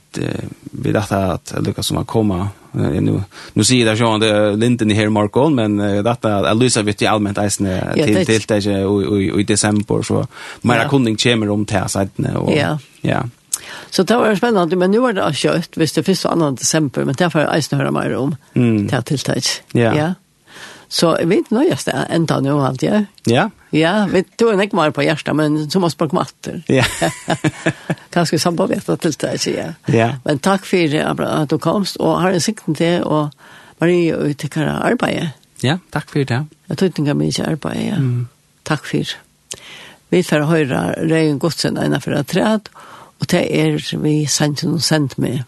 vi 0.71 0.93
detta 0.93 1.17
att 1.17 1.55
Lucas 1.67 1.87
som 1.87 1.97
har 1.97 2.05
komma 2.05 2.49
nu 2.73 3.23
nu 3.53 3.65
ser 3.65 3.85
det 3.85 3.95
ju 3.95 4.19
det 4.19 4.57
Linden 4.57 4.91
i 4.91 4.95
her 4.95 5.09
Markon 5.09 5.55
men 5.55 5.77
detta 6.05 6.37
att 6.37 6.57
Luisa 6.57 6.83
vet 6.83 7.03
ju 7.03 7.07
allmänt 7.07 7.39
eisne 7.39 7.95
till 7.95 8.27
till 8.27 8.43
det 8.47 8.67
i 8.67 9.41
i 9.41 9.43
desember 9.43 10.03
så 10.03 10.27
mera 10.61 10.89
kunding 10.89 11.17
kommer 11.17 11.51
om 11.51 11.65
til 11.65 11.89
sidene 11.89 12.37
och 12.37 12.53
ja 12.57 12.79
ja 13.01 13.23
Så 13.91 14.03
det 14.03 14.17
var 14.17 14.35
spännande, 14.35 14.77
men 14.77 14.91
nu 14.91 14.99
var 14.99 15.13
det 15.13 15.35
kjøtt, 15.35 15.77
visst 15.77 15.95
det 15.95 16.03
finns 16.03 16.27
annan 16.27 16.55
december, 16.55 17.05
men 17.05 17.15
därför 17.15 17.39
är 17.39 17.63
det 17.71 17.77
höra 17.77 17.91
mer 17.91 18.17
om 18.17 18.37
mm. 18.55 18.87
det 18.87 19.03
tiltak. 19.03 19.45
Ja. 19.73 19.97
ja. 19.97 20.15
Så 20.89 21.17
jeg 21.19 21.29
vet 21.29 21.51
nöjast 21.51 21.87
det 21.87 22.07
ända 22.11 22.41
nu 22.41 22.51
allt, 22.51 22.83
ja? 22.83 23.05
Ja, 23.25 23.51
Ja, 23.73 24.07
vi 24.11 24.21
tog 24.37 24.53
en 24.53 24.61
ikke 24.61 24.77
mer 24.77 24.93
på 24.93 25.05
hjertet, 25.05 25.33
men 25.37 25.71
så 25.73 25.81
måste 25.81 26.05
på 26.05 26.17
matter. 26.17 26.61
Ja. 26.69 26.85
Kanskje 28.15 28.41
samarbeidet 28.43 29.01
til 29.01 29.17
det, 29.17 29.33
sier 29.41 29.59
jag. 29.59 29.95
Ja. 29.97 30.09
Men 30.27 30.43
takk 30.45 30.67
for 30.69 31.25
at 31.25 31.51
du 31.51 31.57
komst, 31.63 31.97
og 31.97 32.21
har 32.21 32.37
en 32.37 32.45
sikten 32.45 32.77
til 32.77 33.01
å 33.09 33.27
Marie 33.83 34.13
og 34.15 34.29
uttikker 34.31 34.69
arbeidet. 34.69 35.33
Ja, 35.65 35.79
takk 35.95 36.11
for 36.13 36.27
det. 36.27 36.43
Jeg 36.69 36.79
tror 36.79 36.91
ikke 36.91 37.15
mye 37.19 37.47
arbeid, 37.49 37.81
ja. 37.83 37.99
Mm. 37.99 38.29
Takk 38.69 38.85
for. 38.87 39.15
Vi 40.13 40.21
får 40.23 40.45
høre 40.47 40.83
Røyen 41.09 41.41
Godsen 41.43 41.81
innenfor 41.81 42.15
et 42.19 42.29
træd, 42.31 42.69
og 43.23 43.31
det 43.33 43.43
er 43.57 43.79
vi 44.03 44.15
sendt 44.31 44.63
noen 44.67 44.83
sendt 44.83 45.17
med. 45.23 45.43